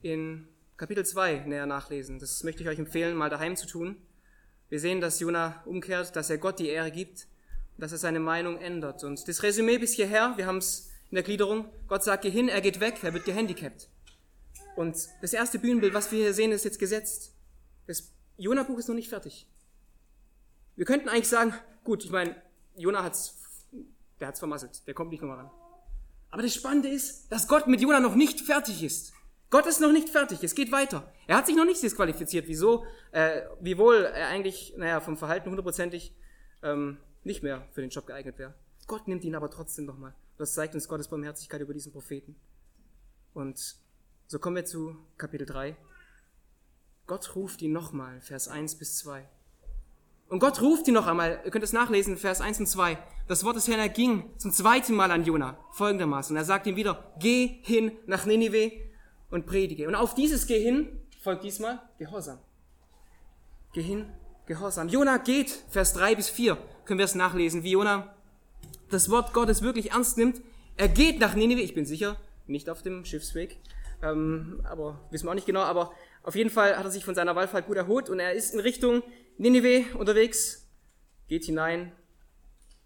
[0.02, 2.20] in Kapitel 2 näher nachlesen.
[2.20, 3.96] Das möchte ich euch empfehlen, mal daheim zu tun.
[4.68, 7.28] Wir sehen, dass Jona umkehrt, dass er Gott die Ehre gibt,
[7.78, 9.04] dass er seine Meinung ändert.
[9.06, 12.50] Und das Resümee bis hierher, wir haben es in der Gliederung, Gott sagt, geh hin,
[12.50, 13.90] er geht weg, er wird gehandicapt.
[14.76, 17.34] Und das erste Bühnenbild, was wir hier sehen, ist jetzt gesetzt.
[17.88, 19.48] Das Jona-Buch ist noch nicht fertig.
[20.76, 22.36] Wir könnten eigentlich sagen, gut, ich meine,
[22.76, 23.39] Jona hat es
[24.20, 25.52] der hat's vermasselt, der kommt nicht nochmal ran.
[26.32, 29.14] Aber das Spannende ist, dass Gott mit Jona noch nicht fertig ist.
[29.50, 31.12] Gott ist noch nicht fertig, es geht weiter.
[31.26, 36.14] Er hat sich noch nicht disqualifiziert, wieso, äh, wiewohl er eigentlich, naja, vom Verhalten hundertprozentig
[36.62, 38.54] ähm, nicht mehr für den Job geeignet wäre.
[38.86, 40.14] Gott nimmt ihn aber trotzdem nochmal.
[40.38, 42.36] Das zeigt uns Gottes Barmherzigkeit über diesen Propheten.
[43.34, 43.78] Und
[44.28, 45.76] so kommen wir zu Kapitel 3.
[47.08, 49.28] Gott ruft ihn nochmal, Vers 1 bis 2.
[50.30, 52.98] Und Gott ruft ihn noch einmal, ihr könnt es nachlesen, Vers 1 und 2.
[53.28, 56.38] Das Wort des Herrn erging zum zweiten Mal an Jona, folgendermaßen.
[56.38, 58.72] Er sagt ihm wieder, geh hin nach Ninive
[59.32, 59.88] und predige.
[59.88, 60.88] Und auf dieses Geh hin
[61.22, 62.38] folgt diesmal Gehorsam.
[63.74, 64.06] Geh hin,
[64.46, 64.88] Gehorsam.
[64.88, 68.14] Jona geht, Vers 3 bis 4, können wir es nachlesen, wie Jona
[68.92, 70.42] das Wort Gottes wirklich ernst nimmt.
[70.78, 73.58] Er geht nach Ninive, ich bin sicher, nicht auf dem Schiffsweg,
[74.04, 77.16] ähm, aber wissen wir auch nicht genau, aber auf jeden Fall hat er sich von
[77.16, 79.04] seiner Wallfahrt gut erholt und er ist in Richtung
[79.40, 80.68] Ninive unterwegs,
[81.30, 81.94] geht hinein,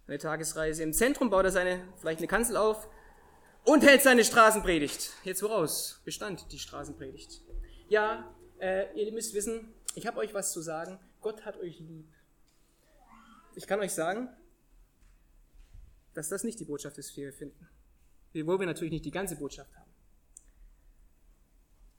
[0.05, 0.83] eine Tagesreise.
[0.83, 2.87] Im Zentrum baut er seine, vielleicht eine Kanzel auf
[3.63, 5.13] und hält seine Straßenpredigt.
[5.23, 7.41] Jetzt woraus bestand die Straßenpredigt?
[7.89, 10.99] Ja, äh, ihr müsst wissen, ich habe euch was zu sagen.
[11.21, 12.13] Gott hat euch lieb.
[13.55, 14.29] Ich kann euch sagen,
[16.13, 17.67] dass das nicht die Botschaft ist, die wir finden.
[18.31, 19.91] Wiewohl wir natürlich nicht die ganze Botschaft haben.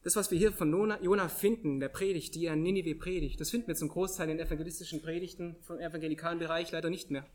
[0.05, 0.71] Das, was wir hier von
[1.03, 4.39] Jona finden, der Predigt, die er in Ninive predigt, das finden wir zum Großteil in
[4.39, 7.27] evangelistischen Predigten vom evangelikalen Bereich leider nicht mehr.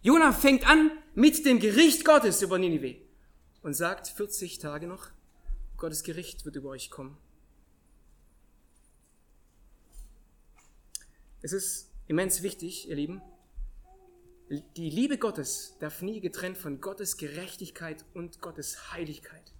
[0.00, 2.96] Jona fängt an mit dem Gericht Gottes über Ninive
[3.62, 5.10] und sagt 40 Tage noch,
[5.76, 7.18] Gottes Gericht wird über euch kommen.
[11.42, 13.20] Es ist immens wichtig, ihr Lieben,
[14.48, 19.52] die Liebe Gottes darf nie getrennt von Gottes Gerechtigkeit und Gottes Heiligkeit.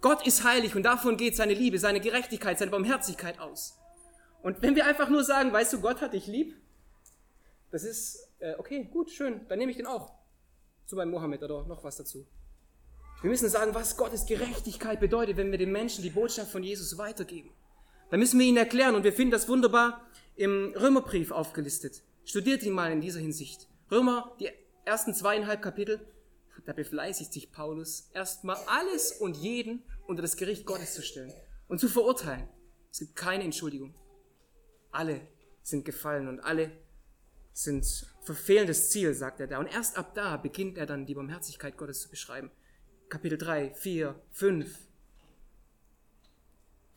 [0.00, 3.78] Gott ist heilig und davon geht seine Liebe, seine Gerechtigkeit, seine Barmherzigkeit aus.
[4.42, 6.54] Und wenn wir einfach nur sagen, weißt du, Gott hat dich lieb,
[7.70, 10.12] das ist, äh, okay, gut, schön, dann nehme ich den auch.
[10.86, 12.26] zu bei Mohammed oder noch was dazu.
[13.22, 16.96] Wir müssen sagen, was Gottes Gerechtigkeit bedeutet, wenn wir den Menschen die Botschaft von Jesus
[16.96, 17.50] weitergeben.
[18.10, 20.06] Dann müssen wir ihnen erklären und wir finden das wunderbar
[20.36, 22.02] im Römerbrief aufgelistet.
[22.24, 23.68] Studiert ihn mal in dieser Hinsicht.
[23.90, 24.50] Römer, die
[24.84, 26.00] ersten zweieinhalb Kapitel,
[26.64, 31.32] da befleißigt sich Paulus, erstmal alles und jeden unter das Gericht Gottes zu stellen
[31.68, 32.48] und zu verurteilen.
[32.90, 33.94] Es gibt keine Entschuldigung.
[34.90, 35.20] Alle
[35.62, 36.72] sind gefallen und alle
[37.52, 39.58] sind verfehlendes Ziel, sagt er da.
[39.58, 42.50] Und erst ab da beginnt er dann die Barmherzigkeit Gottes zu beschreiben.
[43.08, 44.78] Kapitel 3, 4, 5.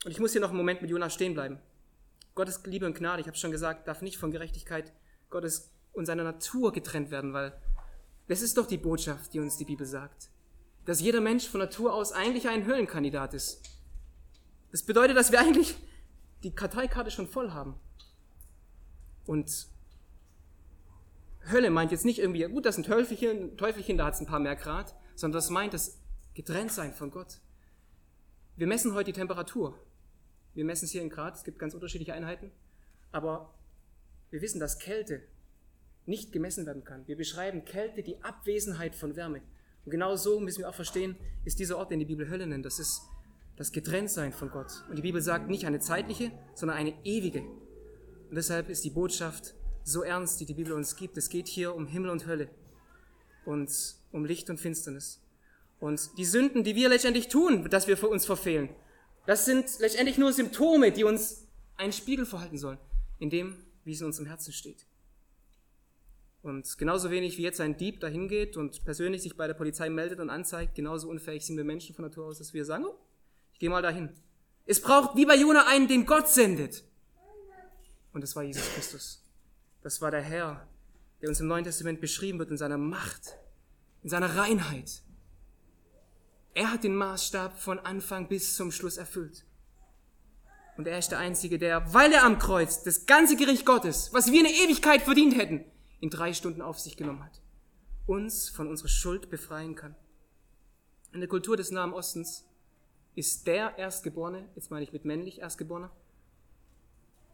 [0.04, 1.60] Und ich muss hier noch einen Moment mit Jonas stehen bleiben.
[2.34, 4.92] Gottes Liebe und Gnade, ich habe schon gesagt, darf nicht von Gerechtigkeit
[5.28, 7.52] Gottes und seiner Natur getrennt werden, weil
[8.30, 10.30] das ist doch die Botschaft, die uns die Bibel sagt.
[10.84, 13.60] Dass jeder Mensch von Natur aus eigentlich ein Höllenkandidat ist.
[14.70, 15.74] Das bedeutet, dass wir eigentlich
[16.44, 17.74] die Karteikarte schon voll haben.
[19.26, 19.66] Und
[21.50, 24.38] Hölle meint jetzt nicht irgendwie, gut, das sind Teufelchen, Teufelchen, da hat es ein paar
[24.38, 25.98] mehr Grad, sondern das meint das
[26.34, 27.40] Getrenntsein von Gott.
[28.54, 29.76] Wir messen heute die Temperatur.
[30.54, 32.52] Wir messen es hier in Grad, es gibt ganz unterschiedliche Einheiten,
[33.10, 33.52] aber
[34.30, 35.20] wir wissen, dass Kälte
[36.06, 37.06] nicht gemessen werden kann.
[37.06, 39.42] Wir beschreiben Kälte die Abwesenheit von Wärme.
[39.84, 42.66] Und genau so müssen wir auch verstehen, ist dieser Ort, den die Bibel Hölle nennt.
[42.66, 43.02] Das ist
[43.56, 44.84] das Getrenntsein von Gott.
[44.88, 47.40] Und die Bibel sagt nicht eine zeitliche, sondern eine ewige.
[47.40, 51.16] Und deshalb ist die Botschaft so ernst, die die Bibel uns gibt.
[51.16, 52.48] Es geht hier um Himmel und Hölle
[53.44, 53.70] und
[54.12, 55.22] um Licht und Finsternis.
[55.78, 58.68] Und die Sünden, die wir letztendlich tun, dass wir für uns verfehlen,
[59.26, 62.78] das sind letztendlich nur Symptome, die uns einen Spiegel verhalten sollen,
[63.18, 64.86] in dem, wie es in unserem Herzen steht.
[66.42, 69.90] Und genauso wenig wie jetzt ein Dieb dahin geht und persönlich sich bei der Polizei
[69.90, 72.98] meldet und anzeigt, genauso unfähig sind wir Menschen von Natur aus, dass wir sagen, oh,
[73.52, 74.10] ich gehe mal dahin.
[74.64, 76.84] Es braucht wie bei Jona einen, den Gott sendet.
[78.12, 79.22] Und das war Jesus Christus.
[79.82, 80.66] Das war der Herr,
[81.20, 83.36] der uns im Neuen Testament beschrieben wird in seiner Macht,
[84.02, 85.02] in seiner Reinheit.
[86.54, 89.44] Er hat den Maßstab von Anfang bis zum Schluss erfüllt.
[90.76, 94.32] Und er ist der Einzige, der, weil er am Kreuz das ganze Gericht Gottes, was
[94.32, 95.64] wir in der Ewigkeit verdient hätten,
[96.00, 97.40] in drei Stunden auf sich genommen hat,
[98.06, 99.94] uns von unserer Schuld befreien kann.
[101.12, 102.46] In der Kultur des Nahen Ostens
[103.14, 105.90] ist der Erstgeborene, jetzt meine ich mit männlich Erstgeborener,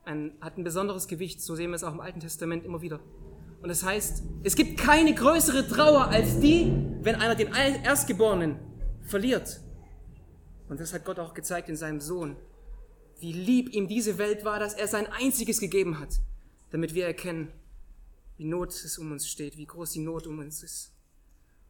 [0.04, 3.00] ein, hat ein besonderes Gewicht, so sehen wir es auch im Alten Testament immer wieder.
[3.62, 8.58] Und das heißt, es gibt keine größere Trauer als die, wenn einer den Erstgeborenen
[9.02, 9.60] verliert.
[10.68, 12.36] Und das hat Gott auch gezeigt in seinem Sohn,
[13.18, 16.20] wie lieb ihm diese Welt war, dass er sein einziges gegeben hat,
[16.70, 17.52] damit wir erkennen,
[18.38, 20.92] wie Not es um uns steht, wie groß die Not um uns ist.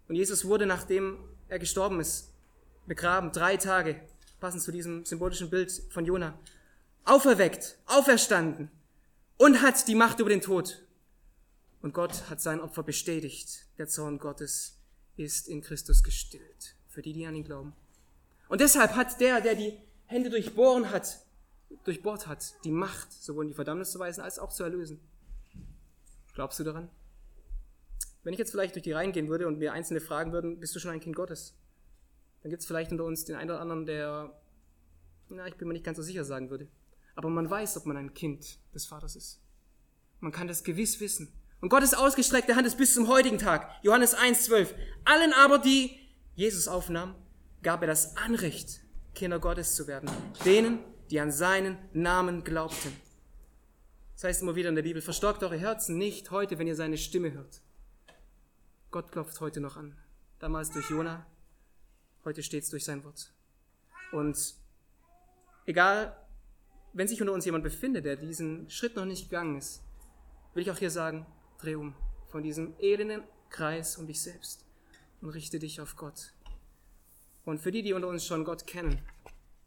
[0.09, 2.33] Und Jesus wurde, nachdem er gestorben ist,
[2.87, 4.01] begraben, drei Tage,
[4.41, 6.39] passend zu diesem symbolischen Bild von Jona,
[7.05, 8.71] auferweckt, auferstanden
[9.39, 10.83] und hat die Macht über den Tod.
[11.83, 13.67] Und Gott hat sein Opfer bestätigt.
[13.79, 14.79] Der Zorn Gottes
[15.17, 17.73] ist in Christus gestillt, für die, die an ihn glauben.
[18.49, 21.21] Und deshalb hat der, der die Hände durchbohren hat,
[21.85, 25.01] durchbohrt hat, die Macht, sowohl in die Verdammnis zu weisen, als auch zu erlösen.
[26.37, 26.91] Glaubst du daran?
[28.23, 30.77] Wenn ich jetzt vielleicht durch die Reihen gehen würde und mir Einzelne fragen würden, bist
[30.77, 31.57] du schon ein Kind Gottes?
[32.43, 34.39] Dann gibt es vielleicht unter uns den einen oder anderen, der,
[35.31, 36.69] na, ich bin mir nicht ganz so sicher sagen würde.
[37.15, 39.41] Aber man weiß, ob man ein Kind des Vaters ist.
[40.21, 41.33] Man kann das gewiss wissen.
[41.63, 43.71] Und Gottes ausgestreckte Hand ist bis zum heutigen Tag.
[43.83, 44.75] Johannes 1,12.
[45.07, 45.99] Allen aber, die
[46.35, 47.15] Jesus aufnahm,
[47.63, 48.83] gab er das Anrecht,
[49.15, 50.11] Kinder Gottes zu werden.
[50.45, 52.93] Denen, die an seinen Namen glaubten.
[54.17, 56.97] Das heißt immer wieder in der Bibel, verstockt eure Herzen nicht heute, wenn ihr seine
[56.97, 57.61] Stimme hört.
[58.91, 59.95] Gott klopft heute noch an.
[60.39, 61.27] Damals durch Jona,
[62.25, 63.35] heute steht es durch sein Wort.
[64.13, 64.55] Und
[65.67, 66.17] egal,
[66.95, 69.83] wenn sich unter uns jemand befindet, der diesen Schritt noch nicht gegangen ist,
[70.55, 71.27] will ich auch hier sagen,
[71.59, 71.95] dreh um
[72.29, 74.65] von diesem elenden Kreis um dich selbst
[75.21, 76.33] und richte dich auf Gott.
[77.45, 78.99] Und für die, die unter uns schon Gott kennen,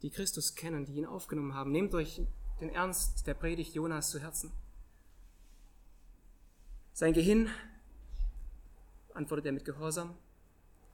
[0.02, 2.24] die Christus kennen, die ihn aufgenommen haben, nehmt euch
[2.60, 4.52] den Ernst der Predigt Jonas zu Herzen.
[6.94, 7.50] Sein Gehirn
[9.14, 10.16] antwortet er mit Gehorsam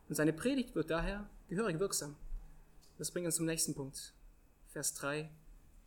[0.07, 2.15] und seine Predigt wird daher gehörig wirksam.
[2.97, 4.13] Das bringt uns zum nächsten Punkt,
[4.71, 5.29] Vers 3,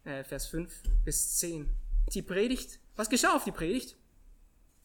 [0.05, 1.71] äh, Vers 5 bis 10.
[2.13, 3.97] Die Predigt, was geschah auf die Predigt?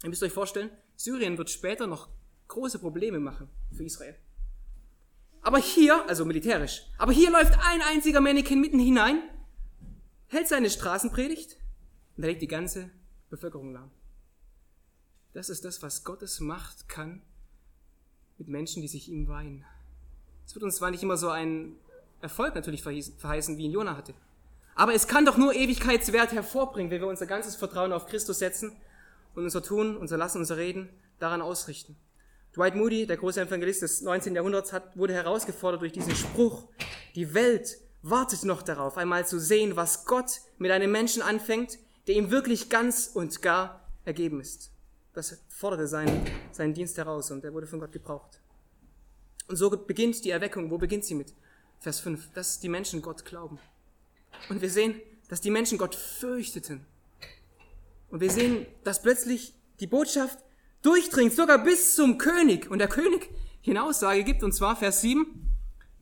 [0.04, 2.10] Ihr müsst euch vorstellen, Syrien wird später noch
[2.48, 4.16] große Probleme machen für Israel.
[5.42, 9.22] Aber hier, also militärisch, aber hier läuft ein einziger Mannequin mitten hinein
[10.34, 11.58] hält seine Straßenpredigt
[12.18, 12.90] und er legt die ganze
[13.30, 13.92] Bevölkerung lahm.
[15.34, 17.22] Das ist das, was Gottes Macht kann
[18.38, 19.66] mit Menschen, die sich ihm weihen.
[20.46, 21.78] Es wird uns zwar nicht immer so einen
[22.22, 24.14] Erfolg natürlich verheißen, wie ihn Jona hatte.
[24.76, 28.76] Aber es kann doch nur Ewigkeitswert hervorbringen, wenn wir unser ganzes Vertrauen auf Christus setzen
[29.36, 31.96] und unser Tun, unser Lassen, unser Reden daran ausrichten.
[32.56, 34.36] Dwight Moody, der große Evangelist des 19.
[34.36, 36.70] Jahrhunderts, hat, wurde herausgefordert durch diesen Spruch,
[37.16, 42.16] die Welt wartet noch darauf, einmal zu sehen, was Gott mit einem Menschen anfängt, der
[42.16, 44.72] ihm wirklich ganz und gar ergeben ist.
[45.14, 48.42] Das forderte seinen, seinen Dienst heraus und er wurde von Gott gebraucht.
[49.48, 50.70] Und so beginnt die Erweckung.
[50.70, 51.34] Wo beginnt sie mit?
[51.80, 53.60] Vers 5, dass die Menschen Gott glauben.
[54.50, 56.86] Und wir sehen, dass die Menschen Gott fürchteten.
[58.10, 60.40] Und wir sehen, dass plötzlich die Botschaft
[60.82, 62.70] durchdringt, sogar bis zum König.
[62.70, 63.30] Und der König
[63.62, 65.43] hier eine Aussage gibt, und zwar Vers 7,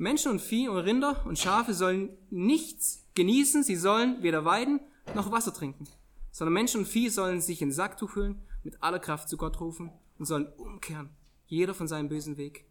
[0.01, 4.79] Menschen und Vieh und Rinder und Schafe sollen nichts genießen, sie sollen weder weiden
[5.13, 5.87] noch Wasser trinken,
[6.31, 9.91] sondern Menschen und Vieh sollen sich in Sacktuch hüllen, mit aller Kraft zu Gott rufen
[10.17, 11.11] und sollen umkehren,
[11.45, 12.65] jeder von seinem bösen Weg,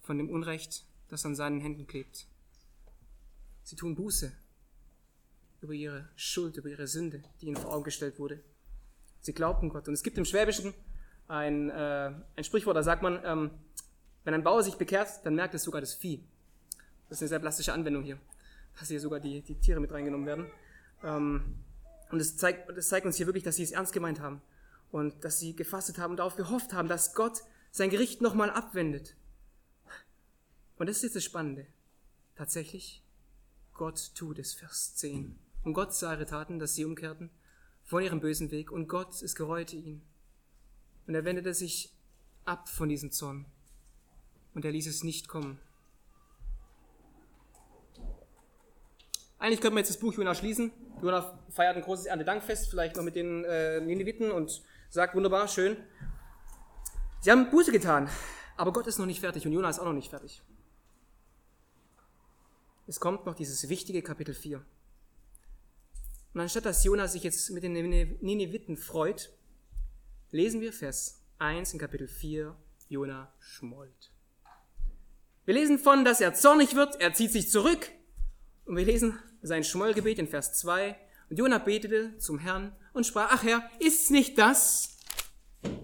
[0.00, 2.26] von dem Unrecht, das an seinen Händen klebt.
[3.64, 4.32] Sie tun Buße
[5.60, 8.40] über ihre Schuld, über ihre Sünde, die ihnen vor Augen gestellt wurde.
[9.20, 9.88] Sie glaubten Gott.
[9.88, 10.72] Und es gibt im Schwäbischen
[11.28, 13.50] ein, äh, ein Sprichwort, da sagt man, ähm,
[14.24, 16.24] wenn ein Bauer sich bekehrt, dann merkt es sogar das Vieh.
[17.12, 18.18] Das ist eine sehr plastische Anwendung hier,
[18.78, 20.46] dass hier sogar die, die Tiere mit reingenommen werden.
[21.04, 21.58] Ähm,
[22.10, 24.40] und es zeigt, das zeigt uns hier wirklich, dass sie es ernst gemeint haben
[24.90, 29.14] und dass sie gefastet haben und darauf gehofft haben, dass Gott sein Gericht nochmal abwendet.
[30.78, 31.66] Und das ist jetzt das Spannende.
[32.34, 33.04] Tatsächlich,
[33.74, 35.38] Gott tut es, Vers 10.
[35.64, 37.28] Und Gott sah ihre Taten, dass sie umkehrten
[37.84, 40.00] von ihrem bösen Weg und Gott, es gereute ihn.
[41.06, 41.92] Und er wendete sich
[42.46, 43.44] ab von diesem Zorn
[44.54, 45.60] und er ließ es nicht kommen.
[49.42, 50.70] Eigentlich könnte man jetzt das Buch Jona schließen.
[51.02, 55.76] Jona feiert ein großes Erntedankfest, vielleicht noch mit den äh, Nineviten und sagt, wunderbar, schön.
[57.22, 58.08] Sie haben Buße getan,
[58.56, 60.44] aber Gott ist noch nicht fertig und Jona ist auch noch nicht fertig.
[62.86, 64.64] Es kommt noch dieses wichtige Kapitel 4.
[66.34, 69.32] Und anstatt dass Jona sich jetzt mit den Nineviten freut,
[70.30, 72.54] lesen wir Vers 1 in Kapitel 4,
[72.88, 74.12] Jona schmollt.
[75.44, 77.90] Wir lesen von, dass er zornig wird, er zieht sich zurück.
[78.66, 80.96] Und wir lesen sein Schmollgebet in Vers 2.
[81.30, 84.96] Und Jona betete zum Herrn und sprach, ach Herr, ist's nicht das,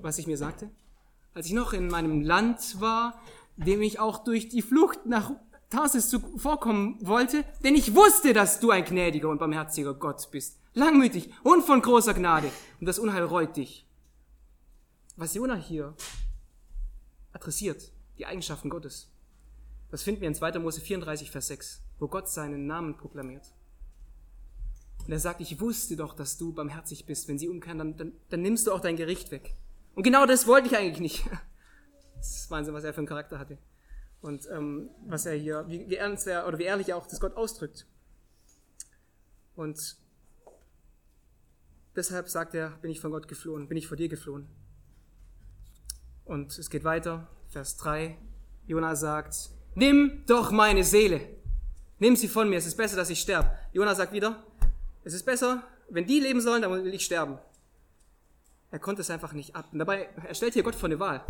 [0.02, 0.70] was ich mir sagte?
[1.34, 3.20] Als ich noch in meinem Land war,
[3.56, 5.32] dem ich auch durch die Flucht nach
[5.70, 11.30] Tarsis zuvorkommen wollte, denn ich wusste, dass du ein gnädiger und barmherziger Gott bist, langmütig
[11.42, 13.86] und von großer Gnade, und das Unheil reut dich.
[15.16, 15.94] Was Jona hier
[17.32, 19.10] adressiert, die Eigenschaften Gottes,
[19.90, 20.58] das finden wir in 2.
[20.58, 23.52] Mose 34, Vers 6, wo Gott seinen Namen proklamiert.
[25.06, 27.28] Und er sagt, ich wusste doch, dass du barmherzig bist.
[27.28, 29.54] Wenn sie umkehren, dann, dann, dann nimmst du auch dein Gericht weg.
[29.94, 31.24] Und genau das wollte ich eigentlich nicht.
[32.18, 33.58] Das ist Wahnsinn, was er für einen Charakter hatte.
[34.20, 37.20] Und ähm, was er hier, wie, wie ernst er, oder wie ehrlich er auch das
[37.20, 37.86] Gott ausdrückt.
[39.54, 39.96] Und
[41.94, 44.48] deshalb sagt er, bin ich von Gott geflohen, bin ich vor dir geflohen.
[46.24, 48.18] Und es geht weiter, Vers 3.
[48.66, 51.20] Jona sagt, nimm doch meine Seele.
[51.98, 53.50] Nimm sie von mir, es ist besser, dass ich sterbe.
[53.72, 54.42] Jona sagt wieder,
[55.04, 57.38] es ist besser, wenn die leben sollen, dann will ich sterben.
[58.70, 59.68] Er konnte es einfach nicht ab.
[59.72, 61.24] Und dabei, er stellt hier Gott vor eine Wahl.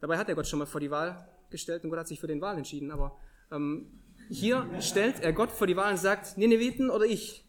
[0.00, 2.26] Dabei hat er Gott schon mal vor die Wahl gestellt und Gott hat sich für
[2.26, 2.90] den Wahl entschieden.
[2.90, 3.18] Aber
[3.50, 7.44] ähm, hier stellt er Gott vor die Wahl und sagt, Nineviten oder ich.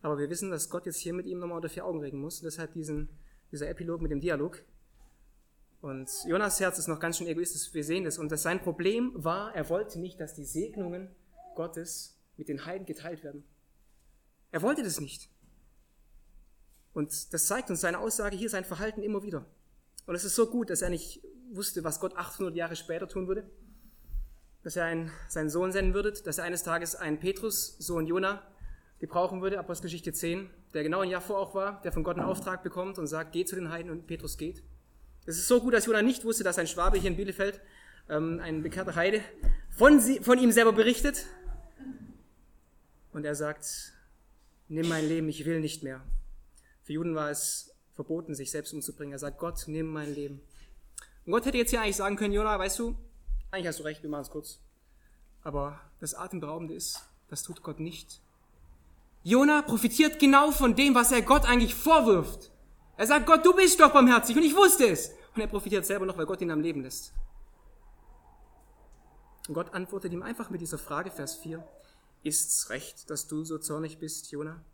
[0.00, 2.38] Aber wir wissen, dass Gott jetzt hier mit ihm nochmal unter vier Augen reden muss.
[2.38, 3.08] Und deshalb diesen,
[3.52, 4.62] dieser Epilog mit dem Dialog.
[5.88, 8.18] Und Jonas Herz ist noch ganz schön egoistisch, wir sehen das.
[8.18, 11.08] Und das sein Problem war, er wollte nicht, dass die Segnungen
[11.54, 13.42] Gottes mit den Heiden geteilt werden.
[14.50, 15.30] Er wollte das nicht.
[16.92, 19.46] Und das zeigt uns seine Aussage hier, sein Verhalten immer wieder.
[20.04, 21.22] Und es ist so gut, dass er nicht
[21.52, 23.48] wusste, was Gott 800 Jahre später tun würde.
[24.62, 28.42] Dass er einen, seinen Sohn senden würde, dass er eines Tages einen Petrus, Sohn Jona,
[28.98, 32.26] gebrauchen würde, Apostelgeschichte 10, der genau ein Jahr vor auch war, der von Gott einen
[32.26, 34.62] Auftrag bekommt und sagt, geh zu den Heiden und Petrus geht.
[35.28, 37.60] Es ist so gut, dass Jona nicht wusste, dass ein Schwabe hier in Bielefeld,
[38.08, 39.20] ähm, ein bekannter Heide,
[39.68, 41.26] von, sie, von ihm selber berichtet.
[43.12, 43.92] Und er sagt,
[44.68, 46.00] nimm mein Leben, ich will nicht mehr.
[46.82, 49.12] Für Juden war es verboten, sich selbst umzubringen.
[49.12, 50.40] Er sagt, Gott, nimm mein Leben.
[51.26, 52.96] Und Gott hätte jetzt hier eigentlich sagen können, Jona, weißt du,
[53.50, 54.60] eigentlich hast du recht, wir machen es kurz.
[55.42, 58.22] Aber das Atemberaubende ist, das tut Gott nicht.
[59.24, 62.50] Jona profitiert genau von dem, was er Gott eigentlich vorwirft.
[62.96, 65.17] Er sagt, Gott, du bist doch barmherzig und ich wusste es.
[65.38, 67.12] Und er profitiert selber noch, weil Gott ihn am Leben lässt.
[69.46, 71.64] Und Gott antwortet ihm einfach mit dieser Frage, Vers 4.
[72.24, 74.64] Ist's recht, dass du so zornig bist, Jona?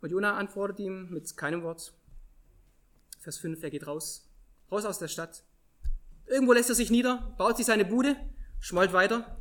[0.00, 1.92] Und Jona antwortet ihm mit keinem Wort.
[3.18, 4.30] Vers 5, er geht raus,
[4.70, 5.42] raus aus der Stadt.
[6.26, 8.14] Irgendwo lässt er sich nieder, baut sich seine Bude,
[8.60, 9.36] schmollt weiter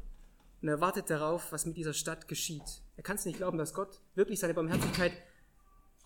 [0.63, 2.82] und er wartet darauf, was mit dieser Stadt geschieht.
[2.95, 5.13] Er kann es nicht glauben, dass Gott wirklich seine Barmherzigkeit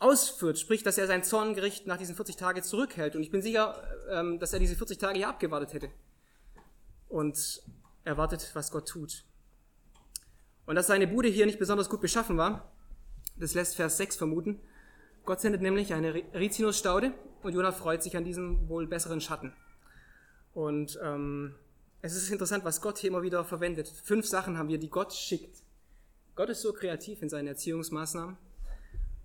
[0.01, 3.15] ausführt, sprich, dass er sein Zorngericht nach diesen 40 Tagen zurückhält.
[3.15, 5.89] Und ich bin sicher, ähm, dass er diese 40 Tage hier abgewartet hätte.
[7.07, 7.61] Und
[8.03, 9.23] erwartet, was Gott tut.
[10.65, 12.71] Und dass seine Bude hier nicht besonders gut beschaffen war,
[13.37, 14.59] das lässt Vers 6 vermuten.
[15.25, 19.53] Gott sendet nämlich eine Rizinusstaude und Jonah freut sich an diesem wohl besseren Schatten.
[20.53, 21.55] Und ähm,
[22.01, 23.87] es ist interessant, was Gott hier immer wieder verwendet.
[24.03, 25.57] Fünf Sachen haben wir, die Gott schickt.
[26.35, 28.37] Gott ist so kreativ in seinen Erziehungsmaßnahmen.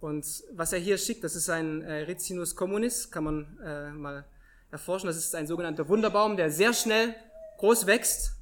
[0.06, 4.24] Und was er hier schickt, das ist ein äh, Rizinus communis, kann man äh, mal
[4.70, 5.08] erforschen.
[5.08, 7.16] Das ist ein sogenannter Wunderbaum, der sehr schnell
[7.58, 8.36] groß wächst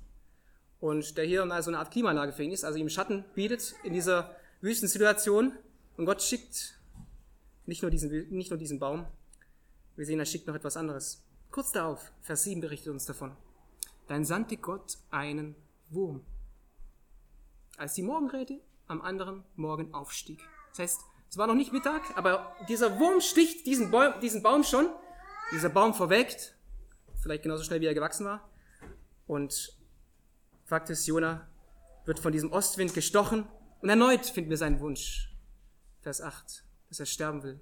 [0.79, 3.77] und der hier mal so eine Art Klimaanlage für ihn ist, also ihm Schatten bietet
[3.83, 5.55] in dieser Wüstensituation.
[5.97, 6.79] Und Gott schickt
[7.65, 9.07] nicht nur diesen, nicht nur diesen Baum,
[9.97, 11.25] wir sehen, er schickt noch etwas anderes.
[11.51, 13.35] Kurz darauf, Vers 7 berichtet uns davon.
[14.07, 15.57] Dann sandte Gott einen
[15.89, 16.27] Wurm,
[17.79, 20.41] als die Morgenräte am anderen Morgen aufstieg.
[20.69, 21.01] Das heißt,
[21.31, 24.89] es war noch nicht Mittag, aber dieser Wurm sticht diesen Baum, diesen Baum schon.
[25.53, 26.55] Dieser Baum verwelkt,
[27.21, 28.49] vielleicht genauso schnell wie er gewachsen war.
[29.27, 29.77] Und
[30.65, 31.47] Fakt ist, Jona
[32.05, 33.47] wird von diesem Ostwind gestochen
[33.81, 35.35] und erneut finden wir seinen Wunsch.
[36.03, 37.61] Vers 8, dass er sterben will.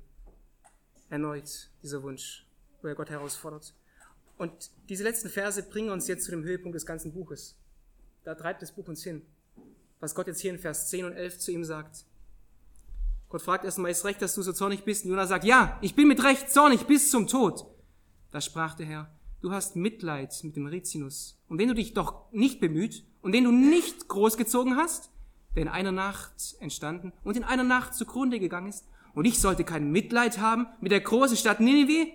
[1.10, 2.46] Erneut dieser Wunsch,
[2.80, 3.74] wo er Gott herausfordert.
[4.38, 7.56] Und diese letzten Verse bringen uns jetzt zu dem Höhepunkt des ganzen Buches.
[8.24, 9.22] Da treibt das Buch uns hin.
[10.00, 12.04] Was Gott jetzt hier in Vers 10 und 11 zu ihm sagt.
[13.32, 15.04] Gott fragt erstmal, ist recht, dass du so zornig bist?
[15.04, 17.64] Und Jonah sagt, ja, ich bin mit Recht zornig bis zum Tod.
[18.30, 19.10] Da sprach der Herr,
[19.40, 23.44] du hast Mitleid mit dem Rizinus, um den du dich doch nicht bemüht und den
[23.44, 25.10] du nicht großgezogen hast,
[25.56, 28.86] der in einer Nacht entstanden und in einer Nacht zugrunde gegangen ist.
[29.14, 32.12] Und ich sollte kein Mitleid haben mit der großen Stadt Ninive,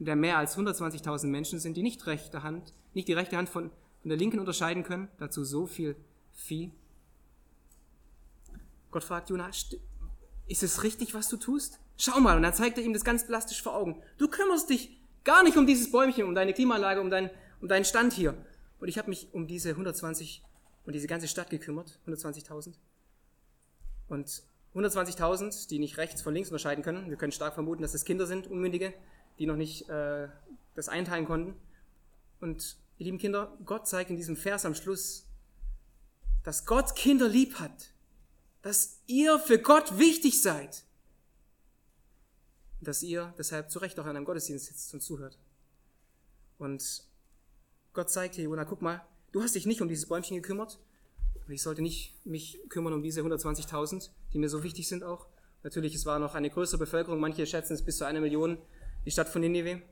[0.00, 3.48] in der mehr als 120.000 Menschen sind, die nicht rechte Hand, nicht die rechte Hand
[3.48, 5.94] von, von der linken unterscheiden können, dazu so viel
[6.32, 6.72] Vieh.
[8.90, 9.52] Gott fragt Jonah,
[10.48, 11.80] ist es richtig, was du tust?
[11.96, 14.02] Schau mal, und dann zeigt er ihm das ganz plastisch vor Augen.
[14.18, 17.30] Du kümmerst dich Gar nicht um dieses Bäumchen, um deine Klimaanlage, um, dein,
[17.60, 18.36] um deinen Stand hier.
[18.78, 20.40] Und ich habe mich um diese 120
[20.84, 22.74] und diese ganze Stadt gekümmert, 120.000.
[24.06, 24.44] Und
[24.76, 27.10] 120.000, die nicht rechts von links unterscheiden können.
[27.10, 28.94] Wir können stark vermuten, dass es Kinder sind, Unmündige,
[29.40, 30.28] die noch nicht äh,
[30.76, 31.56] das einteilen konnten.
[32.40, 35.26] Und ihr lieben Kinder, Gott zeigt in diesem Vers am Schluss,
[36.44, 37.90] dass Gott Kinder lieb hat,
[38.66, 40.86] dass ihr für Gott wichtig seid
[42.80, 45.38] dass ihr deshalb zu Recht auch an einem Gottesdienst sitzt und zuhört.
[46.58, 47.04] Und
[47.92, 50.78] Gott zeigt hier, Jona, guck mal, du hast dich nicht um dieses Bäumchen gekümmert.
[51.46, 55.26] Und ich sollte nicht mich kümmern um diese 120.000, die mir so wichtig sind auch.
[55.62, 58.58] Natürlich, es war noch eine größere Bevölkerung, manche schätzen es bis zu einer Million,
[59.04, 59.82] die Stadt von Nineveh.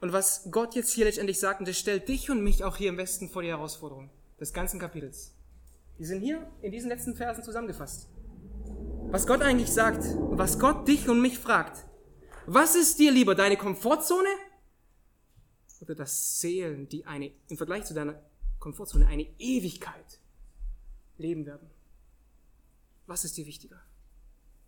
[0.00, 2.88] Und was Gott jetzt hier letztendlich sagt, und das stellt dich und mich auch hier
[2.88, 5.32] im Westen vor die Herausforderung des ganzen Kapitels.
[6.00, 8.08] Die sind hier in diesen letzten Versen zusammengefasst.
[9.10, 11.84] Was Gott eigentlich sagt und was Gott dich und mich fragt,
[12.46, 14.30] was ist dir lieber, deine Komfortzone
[15.82, 18.18] oder das Seelen, die eine, im Vergleich zu deiner
[18.58, 20.20] Komfortzone eine Ewigkeit
[21.18, 21.68] leben werden?
[23.06, 23.82] Was ist dir wichtiger?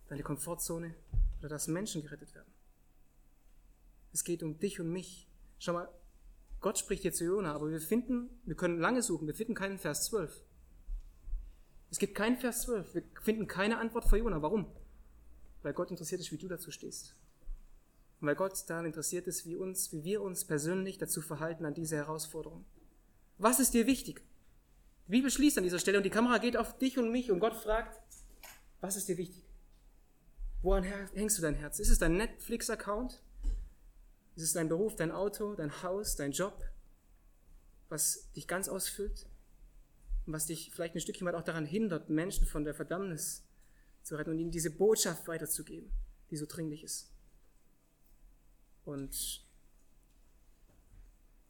[0.09, 0.93] Deine Komfortzone
[1.39, 2.53] oder dass Menschen gerettet werden?
[4.13, 5.27] Es geht um dich und mich.
[5.57, 5.89] Schau mal,
[6.59, 9.79] Gott spricht jetzt zu Jona, aber wir finden, wir können lange suchen, wir finden keinen
[9.79, 10.43] Vers 12.
[11.93, 12.95] Es gibt keinen Vers 12.
[12.95, 14.41] Wir finden keine Antwort für Jona.
[14.41, 14.65] Warum?
[15.61, 17.15] Weil Gott interessiert ist, wie du dazu stehst.
[18.19, 21.75] Und weil Gott daran interessiert ist, wie, uns, wie wir uns persönlich dazu verhalten an
[21.75, 22.65] diese Herausforderung.
[23.37, 24.23] Was ist dir wichtig?
[25.05, 27.39] Die Bibel schließt an dieser Stelle und die Kamera geht auf dich und mich und
[27.39, 28.01] Gott fragt,
[28.81, 29.47] was ist dir wichtig?
[30.63, 31.77] Woran hängst du dein Herz?
[31.77, 33.21] Ist es dein Netflix-Account?
[34.35, 36.59] Ist es dein Beruf, dein Auto, dein Haus, dein Job,
[37.89, 39.27] was dich ganz ausfüllt
[40.25, 43.43] was dich vielleicht ein Stückchen weit auch daran hindert, Menschen von der Verdammnis
[44.03, 45.91] zu retten und ihnen diese Botschaft weiterzugeben,
[46.29, 47.11] die so dringlich ist?
[48.85, 49.45] Und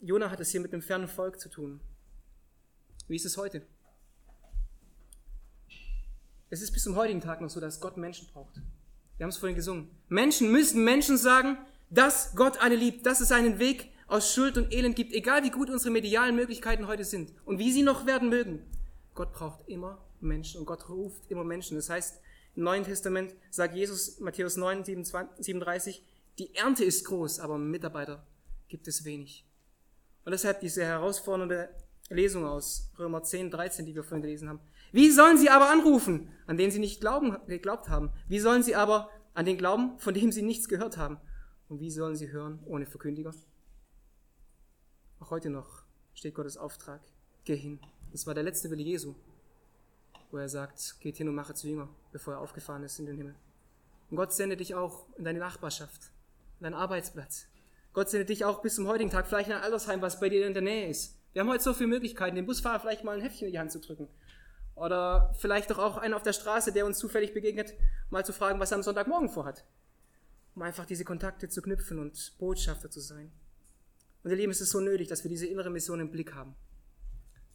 [0.01, 1.79] Jona hat es hier mit einem fernen Volk zu tun.
[3.07, 3.65] Wie ist es heute?
[6.49, 8.61] Es ist bis zum heutigen Tag noch so, dass Gott Menschen braucht.
[9.17, 9.89] Wir haben es vorhin gesungen.
[10.09, 11.57] Menschen müssen Menschen sagen,
[11.89, 15.49] dass Gott alle liebt, dass es einen Weg aus Schuld und Elend gibt, egal wie
[15.49, 18.63] gut unsere medialen Möglichkeiten heute sind und wie sie noch werden mögen.
[19.15, 21.77] Gott braucht immer Menschen und Gott ruft immer Menschen.
[21.77, 22.21] Das heißt,
[22.55, 26.05] im Neuen Testament sagt Jesus, Matthäus 9, 37,
[26.37, 28.23] die Ernte ist groß, aber Mitarbeiter
[28.67, 29.47] gibt es wenig.
[30.25, 31.69] Und deshalb diese herausfordernde
[32.09, 34.59] Lesung aus Römer 10, 13, die wir vorhin gelesen haben.
[34.91, 38.11] Wie sollen sie aber anrufen, an den sie nicht glauben, geglaubt haben?
[38.27, 41.17] Wie sollen sie aber an den glauben, von dem sie nichts gehört haben?
[41.67, 43.33] Und wie sollen sie hören ohne Verkündiger?
[45.23, 45.83] Auch heute noch
[46.15, 46.99] steht Gottes Auftrag.
[47.45, 47.79] Geh hin.
[48.11, 49.15] Das war der letzte Wille Jesu,
[50.31, 53.15] wo er sagt, geht hin und mache zu Jünger, bevor er aufgefahren ist in den
[53.15, 53.35] Himmel.
[54.09, 56.11] Und Gott sendet dich auch in deine Nachbarschaft,
[56.59, 57.47] in deinen Arbeitsplatz.
[57.93, 60.45] Gott sendet dich auch bis zum heutigen Tag vielleicht in ein Altersheim, was bei dir
[60.45, 61.17] in der Nähe ist.
[61.31, 63.71] Wir haben heute so viele Möglichkeiten, dem Busfahrer vielleicht mal ein Heftchen in die Hand
[63.71, 64.09] zu drücken.
[64.75, 67.73] Oder vielleicht doch auch einen auf der Straße, der uns zufällig begegnet,
[68.09, 69.63] mal zu fragen, was er am Sonntagmorgen vorhat.
[70.53, 73.31] Um einfach diese Kontakte zu knüpfen und Botschafter zu sein.
[74.23, 76.55] Und ihr Lieben, es ist so nötig, dass wir diese innere Mission im Blick haben.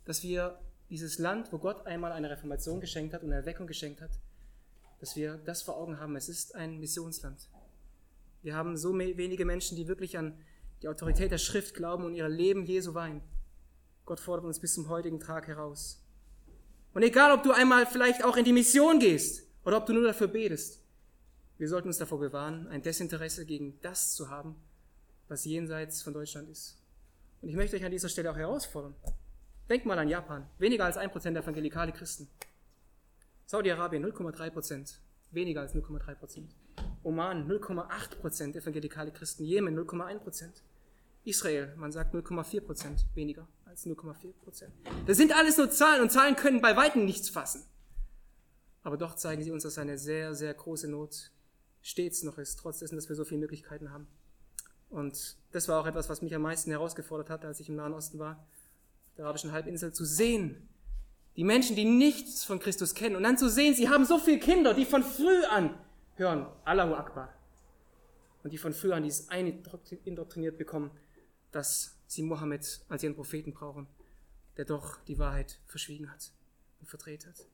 [0.05, 0.59] Dass wir
[0.91, 4.11] dieses Land, wo Gott einmal eine Reformation geschenkt hat und eine Erweckung geschenkt hat,
[5.01, 6.17] dass wir das vor Augen haben.
[6.17, 7.49] Es ist ein Missionsland.
[8.43, 10.39] Wir haben so wenige Menschen, die wirklich an
[10.83, 13.23] die Autorität der Schrift glauben und ihr Leben Jesu weinen.
[14.05, 16.03] Gott fordert uns bis zum heutigen Tag heraus.
[16.95, 20.05] Und egal, ob du einmal vielleicht auch in die Mission gehst oder ob du nur
[20.05, 20.83] dafür betest,
[21.59, 24.55] wir sollten uns davor bewahren, ein Desinteresse gegen das zu haben,
[25.29, 26.77] was jenseits von Deutschland ist.
[27.41, 28.95] Und ich möchte euch an dieser Stelle auch herausfordern.
[29.69, 30.49] Denkt mal an Japan.
[30.59, 32.29] Weniger als ein Prozent der evangelikale Christen.
[33.47, 35.01] Saudi-Arabien 0,3 Prozent.
[35.31, 36.55] Weniger als 0,3 Prozent.
[37.03, 39.45] Oman 0,8 Prozent evangelikale Christen.
[39.45, 40.63] Jemen 0,1 Prozent.
[41.25, 44.73] Israel, man sagt 0,4 Prozent weniger als 0,4 Prozent.
[45.07, 47.65] Das sind alles nur Zahlen und Zahlen können bei weitem nichts fassen.
[48.83, 51.31] Aber doch zeigen sie uns, dass eine sehr, sehr große Not
[51.83, 54.09] stets noch ist, trotz dessen, dass wir so viele Möglichkeiten haben.
[54.91, 57.93] Und das war auch etwas, was mich am meisten herausgefordert hat, als ich im Nahen
[57.93, 58.47] Osten war,
[59.17, 60.69] der arabischen Halbinsel, zu sehen,
[61.37, 64.39] die Menschen, die nichts von Christus kennen, und dann zu sehen, sie haben so viele
[64.39, 65.79] Kinder, die von früh an
[66.17, 67.33] hören, Allahu Akbar,
[68.43, 69.29] und die von früh an dieses
[70.05, 70.91] indoktriniert bekommen,
[71.53, 73.87] dass sie Mohammed als ihren Propheten brauchen,
[74.57, 76.33] der doch die Wahrheit verschwiegen hat
[76.81, 77.47] und verdreht hat.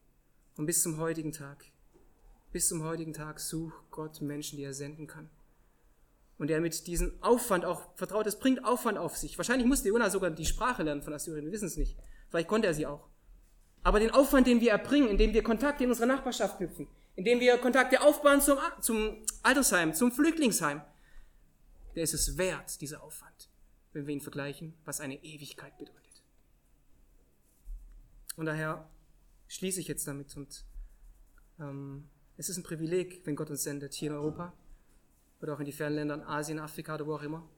[0.57, 1.65] Und bis zum heutigen Tag,
[2.53, 5.29] bis zum heutigen Tag sucht Gott Menschen, die er senden kann.
[6.39, 9.39] Und er mit diesem Aufwand auch vertraut, es bringt Aufwand auf sich.
[9.39, 11.97] Wahrscheinlich musste Jonah sogar die Sprache lernen von Assyrien, wir wissen es nicht.
[12.29, 13.09] Vielleicht konnte er sie auch.
[13.83, 17.59] Aber den Aufwand, den wir erbringen, indem wir Kontakte in unserer Nachbarschaft knüpfen, indem wir
[17.59, 20.83] Kontakte aufbauen zum, zum Altersheim, zum Flüchtlingsheim,
[21.95, 23.49] der ist es wert, dieser Aufwand
[23.95, 26.23] wenn wir ihn vergleichen, was eine Ewigkeit bedeutet.
[28.37, 28.91] Und daher
[29.47, 30.65] schließe ich jetzt damit und
[31.61, 34.53] ähm, es ist ein Privileg, wenn Gott uns sendet, hier in Europa
[35.45, 37.49] oder auch in die fernen Länder, in Asien, Afrika oder wo auch immer.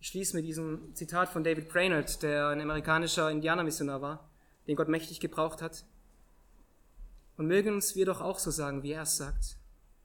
[0.00, 4.28] Ich schließe mit diesem Zitat von David Brainerd, der ein amerikanischer Indianermissionar war,
[4.66, 5.84] den Gott mächtig gebraucht hat.
[7.36, 9.56] Und mögen uns wir doch auch so sagen, wie er es sagt.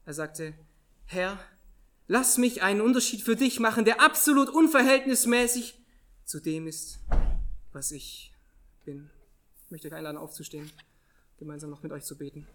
[0.05, 0.53] Er sagte,
[1.05, 1.39] Herr,
[2.11, 5.77] Lass mich einen Unterschied für dich machen, der absolut unverhältnismäßig
[6.25, 6.97] zu dem ist,
[7.71, 8.33] was ich
[8.83, 9.11] bin.
[9.63, 10.71] Ich möchte euch einladen, aufzustehen,
[11.37, 12.47] gemeinsam noch mit euch zu beten.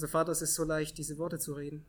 [0.00, 1.84] Unser Vater, es ist so leicht, diese Worte zu reden.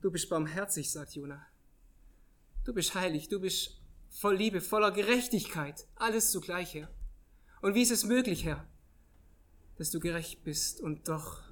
[0.00, 1.46] Du bist barmherzig, sagt Jona.
[2.64, 6.88] Du bist heilig, du bist voll Liebe, voller Gerechtigkeit, alles zugleich, Herr.
[7.60, 8.66] Und wie ist es möglich, Herr,
[9.76, 11.42] dass du gerecht bist und doch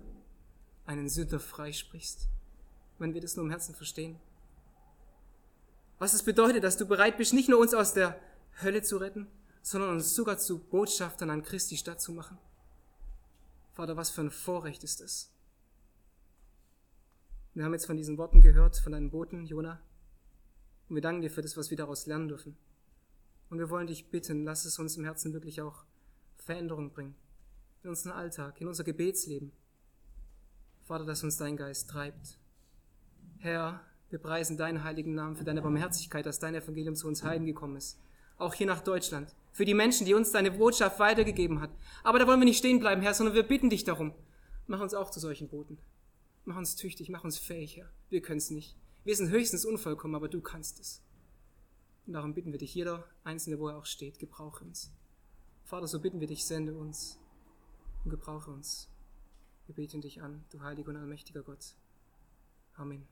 [0.87, 2.31] einen Sünder freisprichst,
[2.99, 4.19] wenn wir das nur im Herzen verstehen?
[5.99, 8.19] Was es bedeutet, dass du bereit bist, nicht nur uns aus der
[8.63, 9.27] Hölle zu retten,
[9.63, 12.37] sondern uns sogar zu Botschaftern an Christi Stadt zu machen.
[13.73, 15.31] Vater, was für ein Vorrecht ist es.
[17.55, 19.81] Wir haben jetzt von diesen Worten gehört, von deinen Boten, Jona.
[20.89, 22.57] Und wir danken dir für das, was wir daraus lernen dürfen.
[23.51, 25.85] Und wir wollen dich bitten, lass es uns im Herzen wirklich auch
[26.37, 27.15] Veränderung bringen.
[27.83, 29.53] In unseren Alltag, in unser Gebetsleben.
[30.85, 32.39] Vater, dass uns dein Geist treibt.
[33.39, 37.47] Herr, wir preisen deinen heiligen Namen für deine Barmherzigkeit, dass dein Evangelium zu uns Heiden
[37.47, 37.99] gekommen ist.
[38.43, 39.35] Auch hier nach Deutschland.
[39.53, 41.71] Für die Menschen, die uns deine Botschaft weitergegeben hat.
[42.03, 44.13] Aber da wollen wir nicht stehen bleiben, Herr, sondern wir bitten dich darum.
[44.67, 45.79] Mach uns auch zu solchen Boten.
[46.45, 47.89] Mach uns tüchtig, mach uns fähig, Herr.
[48.09, 48.77] Wir können es nicht.
[49.05, 51.03] Wir sind höchstens unvollkommen, aber du kannst es.
[52.05, 54.93] Und darum bitten wir dich, jeder Einzelne, wo er auch steht, gebrauche uns.
[55.63, 57.21] Vater, so bitten wir dich, sende uns
[58.05, 58.89] und gebrauche uns.
[59.67, 61.77] Wir beten dich an, du heiliger und allmächtiger Gott.
[62.75, 63.07] Amen.